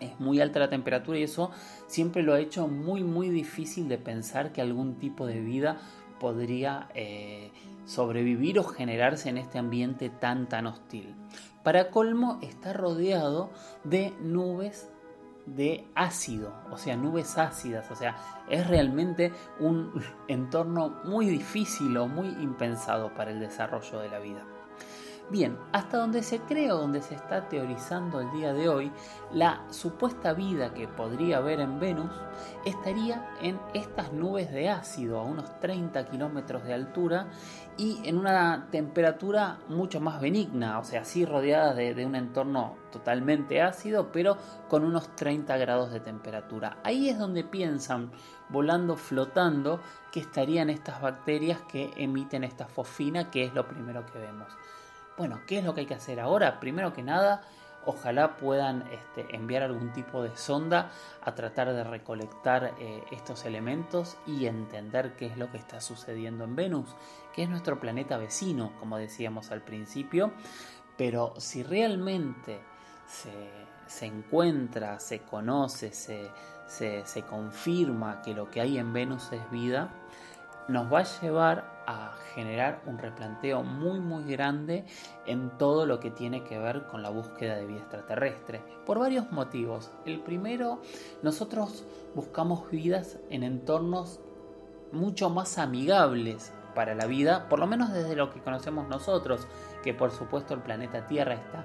Es 0.00 0.18
muy 0.18 0.40
alta 0.40 0.58
la 0.58 0.68
temperatura 0.68 1.16
y 1.16 1.22
eso 1.22 1.52
siempre 1.86 2.24
lo 2.24 2.34
ha 2.34 2.40
hecho 2.40 2.66
muy, 2.66 3.04
muy 3.04 3.28
difícil 3.28 3.88
de 3.88 3.96
pensar 3.96 4.52
que 4.52 4.60
algún 4.60 4.96
tipo 4.96 5.26
de 5.26 5.40
vida 5.40 5.78
podría 6.18 6.88
eh, 6.94 7.52
sobrevivir 7.84 8.58
o 8.58 8.64
generarse 8.64 9.28
en 9.28 9.38
este 9.38 9.58
ambiente 9.58 10.10
tan, 10.10 10.48
tan 10.48 10.66
hostil. 10.66 11.14
Para 11.62 11.90
colmo, 11.90 12.38
está 12.42 12.72
rodeado 12.72 13.50
de 13.84 14.12
nubes 14.20 14.90
de 15.46 15.86
ácido, 15.94 16.54
o 16.70 16.78
sea, 16.78 16.96
nubes 16.96 17.36
ácidas, 17.36 17.90
o 17.90 17.96
sea, 17.96 18.16
es 18.48 18.66
realmente 18.66 19.32
un 19.60 19.92
entorno 20.28 21.00
muy 21.04 21.26
difícil 21.26 21.96
o 21.96 22.06
muy 22.06 22.28
impensado 22.28 23.14
para 23.14 23.30
el 23.30 23.40
desarrollo 23.40 23.98
de 23.98 24.08
la 24.08 24.18
vida. 24.18 24.44
Bien, 25.30 25.56
hasta 25.72 25.96
donde 25.96 26.22
se 26.22 26.40
cree 26.40 26.70
o 26.70 26.76
donde 26.76 27.00
se 27.00 27.14
está 27.14 27.48
teorizando 27.48 28.20
el 28.20 28.30
día 28.32 28.52
de 28.52 28.68
hoy, 28.68 28.92
la 29.32 29.64
supuesta 29.70 30.34
vida 30.34 30.74
que 30.74 30.86
podría 30.86 31.38
haber 31.38 31.60
en 31.60 31.80
Venus 31.80 32.12
estaría 32.66 33.26
en 33.40 33.58
estas 33.72 34.12
nubes 34.12 34.52
de 34.52 34.68
ácido 34.68 35.18
a 35.18 35.24
unos 35.24 35.58
30 35.60 36.10
kilómetros 36.10 36.64
de 36.64 36.74
altura 36.74 37.28
y 37.78 38.02
en 38.04 38.18
una 38.18 38.68
temperatura 38.70 39.60
mucho 39.68 39.98
más 39.98 40.20
benigna, 40.20 40.78
o 40.78 40.84
sea, 40.84 41.00
así 41.00 41.24
rodeada 41.24 41.72
de, 41.72 41.94
de, 41.94 42.04
un 42.04 42.16
entorno 42.16 42.76
totalmente 42.92 43.62
ácido, 43.62 44.12
pero 44.12 44.36
con 44.68 44.84
unos 44.84 45.16
30 45.16 45.56
grados 45.56 45.90
de 45.90 46.00
temperatura. 46.00 46.76
Ahí 46.84 47.08
es 47.08 47.18
donde 47.18 47.44
piensan, 47.44 48.12
volando, 48.50 48.94
flotando, 48.96 49.80
que 50.12 50.20
estarían 50.20 50.68
estas 50.68 51.00
bacterias 51.00 51.62
que 51.62 51.94
emiten 51.96 52.44
esta 52.44 52.66
fosfina, 52.66 53.30
que 53.30 53.44
es 53.44 53.54
lo 53.54 53.66
primero 53.66 54.04
que 54.04 54.18
vemos. 54.18 54.48
Bueno, 55.16 55.40
¿qué 55.46 55.58
es 55.58 55.64
lo 55.64 55.74
que 55.74 55.82
hay 55.82 55.86
que 55.86 55.94
hacer 55.94 56.18
ahora? 56.18 56.58
Primero 56.58 56.92
que 56.92 57.02
nada, 57.02 57.42
ojalá 57.86 58.36
puedan 58.36 58.84
este, 58.90 59.34
enviar 59.34 59.62
algún 59.62 59.92
tipo 59.92 60.24
de 60.24 60.36
sonda 60.36 60.90
a 61.22 61.36
tratar 61.36 61.72
de 61.72 61.84
recolectar 61.84 62.74
eh, 62.80 63.04
estos 63.12 63.44
elementos 63.44 64.16
y 64.26 64.46
entender 64.46 65.14
qué 65.14 65.26
es 65.26 65.36
lo 65.36 65.52
que 65.52 65.58
está 65.58 65.80
sucediendo 65.80 66.42
en 66.42 66.56
Venus, 66.56 66.96
que 67.32 67.44
es 67.44 67.48
nuestro 67.48 67.78
planeta 67.78 68.16
vecino, 68.16 68.72
como 68.80 68.98
decíamos 68.98 69.52
al 69.52 69.62
principio, 69.62 70.32
pero 70.96 71.34
si 71.38 71.62
realmente 71.62 72.60
se, 73.06 74.06
encuentra, 74.06 74.98
se 74.98 75.20
conoce, 75.20 75.92
se, 75.92 76.32
se 76.66 77.22
confirma 77.22 78.20
que 78.20 78.34
lo 78.34 78.50
que 78.50 78.60
hay 78.60 78.78
en 78.78 78.92
Venus 78.92 79.30
es 79.32 79.48
vida, 79.52 79.90
nos 80.66 80.92
va 80.92 81.00
a 81.00 81.20
llevar 81.20 81.73
a 81.86 82.14
generar 82.34 82.82
un 82.86 82.98
replanteo 82.98 83.62
muy 83.62 84.00
muy 84.00 84.24
grande 84.24 84.84
en 85.26 85.50
todo 85.58 85.86
lo 85.86 86.00
que 86.00 86.10
tiene 86.10 86.44
que 86.44 86.58
ver 86.58 86.86
con 86.86 87.02
la 87.02 87.10
búsqueda 87.10 87.56
de 87.56 87.66
vida 87.66 87.80
extraterrestre 87.80 88.62
por 88.84 88.98
varios 88.98 89.30
motivos. 89.32 89.92
El 90.04 90.20
primero, 90.20 90.80
nosotros 91.22 91.84
buscamos 92.14 92.70
vidas 92.70 93.18
en 93.30 93.42
entornos 93.42 94.20
mucho 94.92 95.30
más 95.30 95.58
amigables 95.58 96.52
para 96.74 96.94
la 96.94 97.06
vida, 97.06 97.48
por 97.48 97.58
lo 97.58 97.66
menos 97.66 97.92
desde 97.92 98.16
lo 98.16 98.30
que 98.30 98.40
conocemos 98.40 98.88
nosotros, 98.88 99.46
que 99.82 99.94
por 99.94 100.10
supuesto 100.10 100.54
el 100.54 100.60
planeta 100.60 101.06
Tierra, 101.06 101.34
esta 101.34 101.64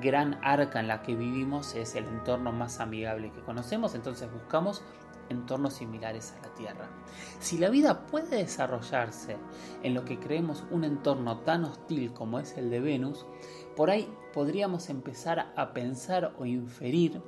gran 0.00 0.38
arca 0.42 0.80
en 0.80 0.88
la 0.88 1.02
que 1.02 1.14
vivimos, 1.14 1.74
es 1.74 1.94
el 1.94 2.06
entorno 2.06 2.52
más 2.52 2.80
amigable 2.80 3.32
que 3.32 3.40
conocemos, 3.40 3.94
entonces 3.94 4.32
buscamos 4.32 4.82
entornos 5.28 5.74
similares 5.74 6.34
a 6.38 6.46
la 6.46 6.54
Tierra. 6.54 6.88
Si 7.40 7.58
la 7.58 7.70
vida 7.70 8.06
puede 8.06 8.36
desarrollarse 8.36 9.36
en 9.82 9.94
lo 9.94 10.04
que 10.04 10.18
creemos 10.18 10.64
un 10.70 10.84
entorno 10.84 11.38
tan 11.38 11.64
hostil 11.64 12.12
como 12.12 12.38
es 12.38 12.56
el 12.56 12.70
de 12.70 12.80
Venus, 12.80 13.26
por 13.76 13.90
ahí 13.90 14.08
podríamos 14.32 14.88
empezar 14.90 15.52
a 15.56 15.72
pensar 15.72 16.34
o 16.38 16.46
inferir 16.46 17.22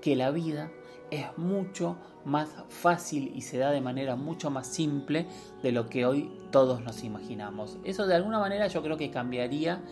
que 0.00 0.16
la 0.16 0.30
vida 0.30 0.70
es 1.10 1.26
mucho 1.38 1.96
más 2.24 2.50
fácil 2.68 3.32
y 3.34 3.40
se 3.40 3.58
da 3.58 3.70
de 3.70 3.80
manera 3.80 4.16
mucho 4.16 4.50
más 4.50 4.66
simple 4.66 5.26
de 5.62 5.72
lo 5.72 5.88
que 5.88 6.04
hoy 6.04 6.30
todos 6.50 6.82
nos 6.82 7.02
imaginamos. 7.02 7.78
Eso 7.84 8.06
de 8.06 8.14
alguna 8.14 8.38
manera 8.38 8.66
yo 8.66 8.82
creo 8.82 8.96
que 8.96 9.10
cambiaría 9.10 9.82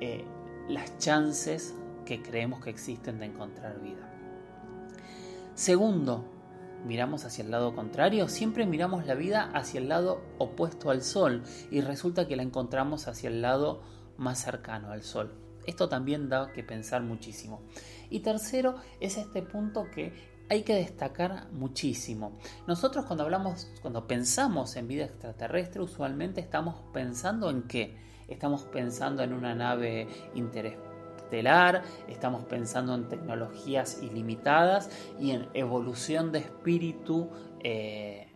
eh, 0.00 0.24
las 0.70 0.98
chances 0.98 1.74
que 2.04 2.22
creemos 2.22 2.62
que 2.62 2.70
existen 2.70 3.18
de 3.18 3.26
encontrar 3.26 3.80
vida. 3.80 4.08
Segundo, 5.54 6.24
miramos 6.86 7.24
hacia 7.24 7.44
el 7.44 7.50
lado 7.50 7.74
contrario, 7.74 8.28
siempre 8.28 8.66
miramos 8.66 9.06
la 9.06 9.14
vida 9.14 9.50
hacia 9.52 9.80
el 9.80 9.88
lado 9.88 10.22
opuesto 10.38 10.90
al 10.90 11.02
Sol 11.02 11.42
y 11.70 11.80
resulta 11.80 12.26
que 12.26 12.36
la 12.36 12.42
encontramos 12.42 13.08
hacia 13.08 13.28
el 13.28 13.42
lado 13.42 13.82
más 14.16 14.38
cercano 14.38 14.90
al 14.90 15.02
Sol. 15.02 15.34
Esto 15.66 15.88
también 15.88 16.28
da 16.28 16.52
que 16.52 16.62
pensar 16.62 17.02
muchísimo. 17.02 17.62
Y 18.08 18.20
tercero 18.20 18.76
es 19.00 19.18
este 19.18 19.42
punto 19.42 19.86
que 19.94 20.12
hay 20.48 20.62
que 20.62 20.74
destacar 20.74 21.50
muchísimo. 21.52 22.38
Nosotros 22.66 23.04
cuando 23.04 23.24
hablamos, 23.24 23.70
cuando 23.82 24.06
pensamos 24.06 24.74
en 24.76 24.88
vida 24.88 25.04
extraterrestre, 25.04 25.82
usualmente 25.82 26.40
estamos 26.40 26.76
pensando 26.92 27.50
en 27.50 27.62
qué? 27.62 28.09
Estamos 28.30 28.62
pensando 28.62 29.22
en 29.22 29.32
una 29.34 29.54
nave 29.54 30.08
interestelar, 30.34 31.82
estamos 32.08 32.44
pensando 32.44 32.94
en 32.94 33.08
tecnologías 33.08 34.02
ilimitadas 34.02 34.88
y 35.18 35.32
en 35.32 35.48
evolución 35.52 36.32
de 36.32 36.38
espíritu 36.38 37.28
eh, 37.62 38.32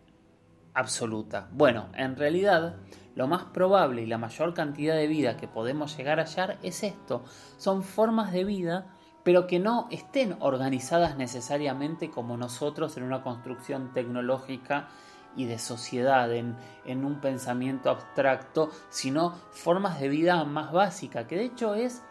absoluta. 0.73 1.47
Bueno, 1.53 1.87
en 1.95 2.17
realidad 2.17 2.75
lo 3.15 3.27
más 3.27 3.45
probable 3.45 4.03
y 4.03 4.05
la 4.05 4.17
mayor 4.17 4.53
cantidad 4.53 4.95
de 4.95 5.07
vida 5.07 5.37
que 5.37 5.47
podemos 5.47 5.95
llegar 5.97 6.19
a 6.19 6.25
hallar 6.25 6.59
es 6.61 6.83
esto. 6.83 7.23
Son 7.57 7.81
formas 7.81 8.33
de 8.33 8.43
vida 8.43 8.93
pero 9.25 9.47
que 9.47 9.57
no 9.57 9.87
estén 9.89 10.37
organizadas 10.39 11.17
necesariamente 11.17 12.11
como 12.11 12.37
nosotros 12.37 12.95
en 12.95 13.03
una 13.03 13.23
construcción 13.23 13.91
tecnológica 13.91 14.87
y 15.35 15.45
de 15.45 15.59
sociedad, 15.59 16.31
en, 16.33 16.55
un 16.85 17.19
pensamiento 17.19 17.89
abstracto, 17.89 18.69
sino 18.89 19.31
formas 19.51 19.99
de 19.99 20.09
vida 20.09 20.43
más 20.45 20.71
básicas, 20.71 21.25
que 21.25 21.35
de 21.35 21.45
hecho 21.45 21.75
es 21.75 22.01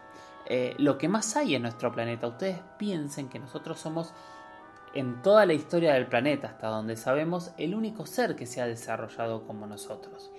eh, 0.46 0.74
lo 0.78 0.98
que 0.98 1.08
más 1.08 1.36
hay 1.36 1.54
en 1.54 1.62
nuestro 1.62 1.92
planeta. 1.92 2.26
Ustedes 2.26 2.60
piensen 2.78 3.28
que 3.28 3.38
nosotros 3.38 3.78
somos 3.80 4.12
en 4.94 5.22
toda 5.22 5.46
la 5.46 5.54
historia 5.54 5.94
del 5.94 6.06
planeta, 6.06 6.48
hasta 6.48 6.68
donde 6.68 6.96
sabemos, 6.96 7.50
el 7.58 7.74
único 7.74 8.06
ser 8.06 8.36
que 8.36 8.46
se 8.46 8.60
ha 8.60 8.66
desarrollado 8.66 9.46
como 9.46 9.66
nosotros. 9.66 10.30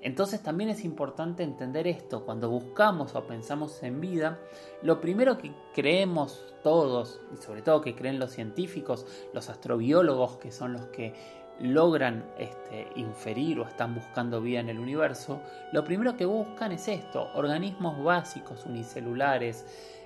Entonces 0.00 0.40
también 0.40 0.70
es 0.70 0.84
importante 0.84 1.42
entender 1.42 1.88
esto, 1.88 2.24
cuando 2.24 2.48
buscamos 2.48 3.16
o 3.16 3.26
pensamos 3.26 3.82
en 3.82 4.00
vida, 4.00 4.38
lo 4.82 5.00
primero 5.00 5.36
que 5.36 5.52
creemos 5.74 6.54
todos, 6.62 7.20
y 7.34 7.42
sobre 7.42 7.62
todo 7.62 7.80
que 7.80 7.96
creen 7.96 8.20
los 8.20 8.30
científicos, 8.30 9.06
los 9.32 9.48
astrobiólogos, 9.48 10.36
que 10.36 10.52
son 10.52 10.74
los 10.74 10.86
que 10.86 11.14
logran 11.60 12.24
este, 12.38 12.88
inferir 12.96 13.60
o 13.60 13.64
están 13.64 13.94
buscando 13.94 14.40
vida 14.40 14.60
en 14.60 14.68
el 14.68 14.78
universo, 14.78 15.40
lo 15.72 15.84
primero 15.84 16.16
que 16.16 16.26
buscan 16.26 16.72
es 16.72 16.88
esto, 16.88 17.30
organismos 17.34 18.02
básicos, 18.02 18.66
unicelulares, 18.66 19.64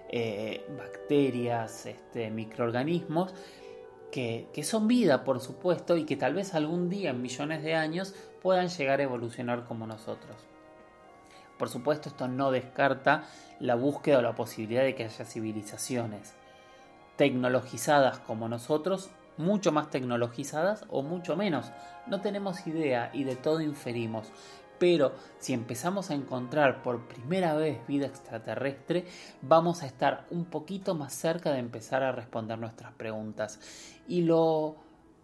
eh, 0.08 0.66
bacterias, 0.76 1.86
este, 1.86 2.30
microorganismos, 2.30 3.34
que, 4.10 4.48
que, 4.52 4.64
son 4.64 4.88
vida, 4.88 5.22
por 5.22 5.40
supuesto, 5.40 5.96
y 5.96 6.04
que 6.04 6.16
tal 6.16 6.34
vez 6.34 6.54
algún 6.54 6.88
día, 6.88 7.10
en 7.10 7.22
millones 7.22 7.62
de 7.62 7.74
años, 7.74 8.14
puedan 8.42 8.68
llegar 8.68 9.00
a 9.00 9.04
evolucionar 9.04 9.64
como 9.64 9.86
nosotros. 9.86 10.36
Por 11.58 11.68
supuesto, 11.68 12.08
esto 12.08 12.26
no 12.26 12.50
descarta 12.50 13.24
la 13.60 13.74
búsqueda 13.74 14.18
o 14.18 14.22
la 14.22 14.34
posibilidad 14.34 14.82
de 14.82 14.94
que 14.94 15.04
haya 15.04 15.24
civilizaciones 15.24 16.34
tecnologizadas 17.16 18.18
como 18.20 18.48
nosotros, 18.48 19.10
mucho 19.40 19.72
más 19.72 19.90
tecnologizadas 19.90 20.84
o 20.88 21.02
mucho 21.02 21.36
menos. 21.36 21.72
No 22.06 22.20
tenemos 22.20 22.66
idea 22.66 23.10
y 23.12 23.24
de 23.24 23.36
todo 23.36 23.60
inferimos. 23.60 24.30
Pero 24.78 25.12
si 25.38 25.52
empezamos 25.52 26.10
a 26.10 26.14
encontrar 26.14 26.82
por 26.82 27.06
primera 27.06 27.54
vez 27.54 27.86
vida 27.86 28.06
extraterrestre, 28.06 29.04
vamos 29.42 29.82
a 29.82 29.86
estar 29.86 30.24
un 30.30 30.46
poquito 30.46 30.94
más 30.94 31.12
cerca 31.12 31.52
de 31.52 31.58
empezar 31.58 32.02
a 32.02 32.12
responder 32.12 32.58
nuestras 32.58 32.92
preguntas. 32.94 33.60
Y 34.08 34.22
lo 34.22 34.76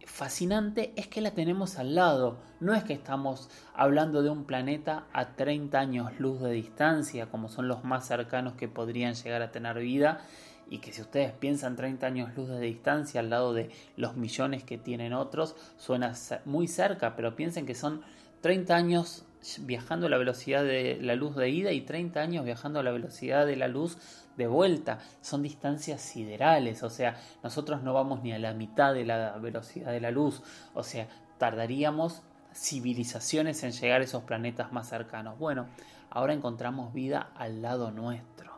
fascinante 0.05 0.93
es 0.97 1.09
que 1.09 1.23
la 1.23 1.31
tenemos 1.31 1.79
al 1.79 1.95
lado. 1.95 2.39
No 2.61 2.75
es 2.75 2.85
que 2.85 2.93
estamos 2.93 3.51
hablando 3.75 4.23
de 4.23 4.31
un 4.31 4.45
planeta 4.45 5.07
a 5.13 5.35
30 5.37 5.79
años 5.79 6.21
luz 6.21 6.41
de 6.43 6.53
distancia, 6.53 7.31
como 7.31 7.49
son 7.49 7.67
los 7.67 7.83
más 7.83 8.07
cercanos 8.07 8.55
que 8.55 8.69
podrían 8.69 9.15
llegar 9.15 9.41
a 9.41 9.53
tener 9.53 9.79
vida, 9.79 10.21
y 10.69 10.79
que 10.79 10.93
si 10.93 11.01
ustedes 11.01 11.33
piensan 11.33 11.77
30 11.77 12.07
años 12.07 12.37
luz 12.37 12.49
de 12.49 12.61
distancia 12.61 13.21
al 13.21 13.31
lado 13.31 13.55
de 13.55 13.71
los 13.97 14.17
millones 14.17 14.65
que 14.65 14.79
tienen 14.79 15.13
otros, 15.13 15.57
suena 15.77 16.15
muy 16.45 16.69
cerca, 16.69 17.17
pero 17.17 17.37
piensen 17.37 17.67
que 17.67 17.75
son 17.75 18.03
30 18.41 18.75
años 18.75 19.25
viajando 19.61 20.07
a 20.07 20.11
la 20.11 20.19
velocidad 20.19 20.65
de 20.65 20.99
la 21.01 21.15
luz 21.15 21.37
de 21.37 21.49
ida 21.51 21.73
y 21.73 21.83
30 21.83 22.21
años 22.21 22.45
viajando 22.45 22.81
a 22.81 22.83
la 22.83 22.91
velocidad 22.91 23.47
de 23.47 23.57
la 23.57 23.69
luz 23.69 23.99
de 24.37 24.47
vuelta. 24.47 24.99
Son 25.21 25.43
distancias 25.43 26.01
siderales, 26.01 26.83
o 26.83 26.91
sea, 26.91 27.17
nosotros 27.43 27.83
no 27.83 27.95
vamos 27.95 28.23
ni 28.23 28.33
a 28.33 28.39
la 28.39 28.55
mitad 28.55 28.93
de 28.93 29.05
la 29.05 29.39
velocidad 29.39 29.93
de 29.93 30.01
la 30.01 30.11
luz, 30.11 30.43
o 30.75 30.83
sea, 30.83 31.09
tardaríamos 31.39 32.23
civilizaciones 32.55 33.63
en 33.63 33.73
llegar 33.73 34.01
a 34.01 34.05
esos 34.05 34.25
planetas 34.25 34.73
más 34.73 34.89
cercanos. 34.89 35.39
Bueno, 35.39 35.67
ahora 36.11 36.33
encontramos 36.33 36.93
vida 36.93 37.31
al 37.37 37.63
lado 37.63 37.91
nuestro, 37.91 38.56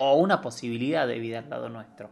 o 0.00 0.14
una 0.14 0.40
posibilidad 0.40 1.06
de 1.06 1.18
vida 1.18 1.40
al 1.40 1.50
lado 1.50 1.68
nuestro. 1.68 2.08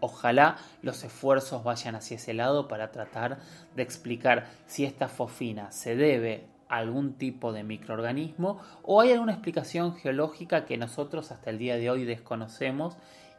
Ojalá 0.00 0.56
los 0.82 1.04
esfuerzos 1.04 1.64
vayan 1.64 1.94
hacia 1.94 2.16
ese 2.16 2.34
lado 2.34 2.68
para 2.68 2.90
tratar 2.90 3.38
de 3.74 3.82
explicar 3.82 4.46
si 4.66 4.84
esta 4.84 5.08
fofina 5.08 5.70
se 5.70 5.96
debe 5.96 6.48
algún 6.68 7.14
tipo 7.14 7.52
de 7.52 7.62
microorganismo 7.62 8.58
o 8.82 9.00
hay 9.00 9.12
alguna 9.12 9.32
explicación 9.32 9.94
geológica 9.94 10.64
que 10.64 10.76
nosotros 10.76 11.30
hasta 11.30 11.50
el 11.50 11.58
día 11.58 11.76
de 11.76 11.90
hoy 11.90 12.04
desconocemos 12.04 12.96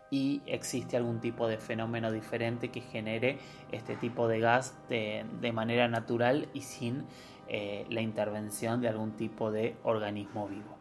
y 0.10 0.42
existe 0.46 0.96
algún 0.96 1.20
tipo 1.20 1.48
de 1.50 1.58
fenómeno 1.58 2.14
diferente 2.14 2.70
que 2.70 2.80
genere 2.80 3.38
este 3.74 3.98
tipo 3.98 4.30
de 4.30 4.40
gas 4.40 4.78
de, 4.88 5.52
manera 5.54 5.90
natural 5.90 6.48
y 6.54 6.62
sin 6.62 7.04
eh, 7.50 7.86
la 7.90 8.00
intervención 8.00 8.80
de 8.80 8.88
algún 8.88 9.18
tipo 9.18 9.52
de 9.52 9.76
organismo 9.84 10.48
vivo. 10.48 10.77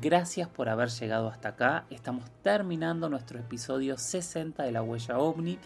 Gracias 0.00 0.48
por 0.48 0.68
haber 0.68 0.90
llegado 0.90 1.28
hasta 1.28 1.48
acá. 1.50 1.84
Estamos 1.90 2.30
terminando 2.44 3.08
nuestro 3.08 3.40
episodio 3.40 3.98
60 3.98 4.62
de 4.62 4.70
la 4.70 4.80
huella 4.80 5.18
ovni. 5.18 5.58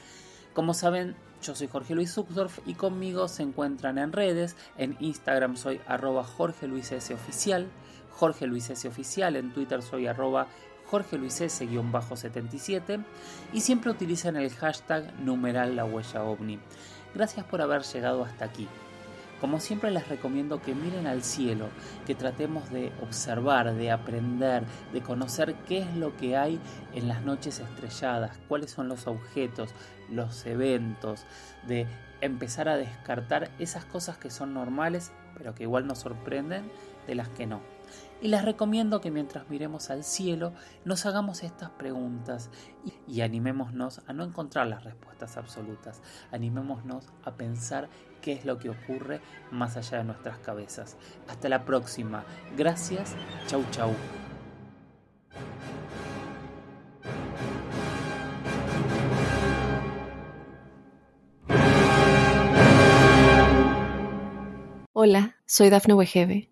Como 0.54 0.72
saben, 0.72 1.16
yo 1.42 1.54
soy 1.54 1.66
Jorge 1.66 1.94
Luis 1.94 2.14
Zuckdorf 2.14 2.60
y 2.64 2.72
conmigo 2.72 3.28
se 3.28 3.42
encuentran 3.42 3.98
en 3.98 4.10
redes. 4.10 4.56
En 4.78 4.96
Instagram 5.00 5.56
soy 5.56 5.82
arroba 5.86 6.24
Jorge 6.24 6.66
Luis 6.66 6.92
S 6.92 7.12
oficial. 7.12 7.68
Jorge 8.10 8.46
Luis 8.46 8.70
S 8.70 8.88
oficial. 8.88 9.36
En 9.36 9.52
Twitter 9.52 9.82
soy 9.82 10.06
arroba 10.06 10.46
Jorge 10.86 11.18
Luis 11.18 11.38
S-77. 11.38 13.04
Y 13.52 13.60
siempre 13.60 13.90
utilizan 13.90 14.36
el 14.36 14.48
hashtag 14.50 15.12
numeral 15.20 15.76
la 15.76 15.84
huella 15.84 16.24
ovni. 16.24 16.58
Gracias 17.14 17.44
por 17.44 17.60
haber 17.60 17.82
llegado 17.82 18.24
hasta 18.24 18.46
aquí. 18.46 18.66
Como 19.42 19.58
siempre 19.58 19.90
les 19.90 20.06
recomiendo 20.06 20.62
que 20.62 20.72
miren 20.72 21.08
al 21.08 21.24
cielo, 21.24 21.66
que 22.06 22.14
tratemos 22.14 22.70
de 22.70 22.92
observar, 23.02 23.74
de 23.74 23.90
aprender, 23.90 24.62
de 24.92 25.00
conocer 25.00 25.56
qué 25.66 25.78
es 25.78 25.96
lo 25.96 26.16
que 26.16 26.36
hay 26.36 26.60
en 26.94 27.08
las 27.08 27.22
noches 27.22 27.58
estrelladas, 27.58 28.38
cuáles 28.46 28.70
son 28.70 28.86
los 28.86 29.08
objetos, 29.08 29.70
los 30.08 30.46
eventos, 30.46 31.26
de 31.66 31.88
empezar 32.20 32.68
a 32.68 32.76
descartar 32.76 33.50
esas 33.58 33.84
cosas 33.84 34.16
que 34.16 34.30
son 34.30 34.54
normales, 34.54 35.10
pero 35.36 35.56
que 35.56 35.64
igual 35.64 35.88
nos 35.88 35.98
sorprenden, 35.98 36.70
de 37.08 37.16
las 37.16 37.28
que 37.28 37.46
no. 37.46 37.71
Y 38.20 38.28
les 38.28 38.44
recomiendo 38.44 39.00
que 39.00 39.10
mientras 39.10 39.50
miremos 39.50 39.90
al 39.90 40.04
cielo 40.04 40.52
nos 40.84 41.06
hagamos 41.06 41.42
estas 41.42 41.70
preguntas 41.70 42.50
y, 43.08 43.20
animémonos 43.20 44.00
a 44.06 44.12
no 44.12 44.24
encontrar 44.24 44.68
las 44.68 44.84
respuestas 44.84 45.36
absolutas, 45.36 46.00
animémonos 46.30 47.06
a 47.24 47.32
pensar 47.32 47.88
qué 48.20 48.32
es 48.32 48.44
lo 48.44 48.58
que 48.58 48.70
ocurre 48.70 49.20
más 49.50 49.76
allá 49.76 49.98
de 49.98 50.04
nuestras 50.04 50.38
cabezas. 50.38 50.96
Hasta 51.28 51.48
la 51.48 51.64
próxima. 51.64 52.24
Gracias. 52.56 53.14
Chau 53.48 53.64
chau. 53.70 53.92
Hola, 64.94 65.34
soy 65.46 65.68
Dafne 65.68 65.94
Wegebe 65.94 66.51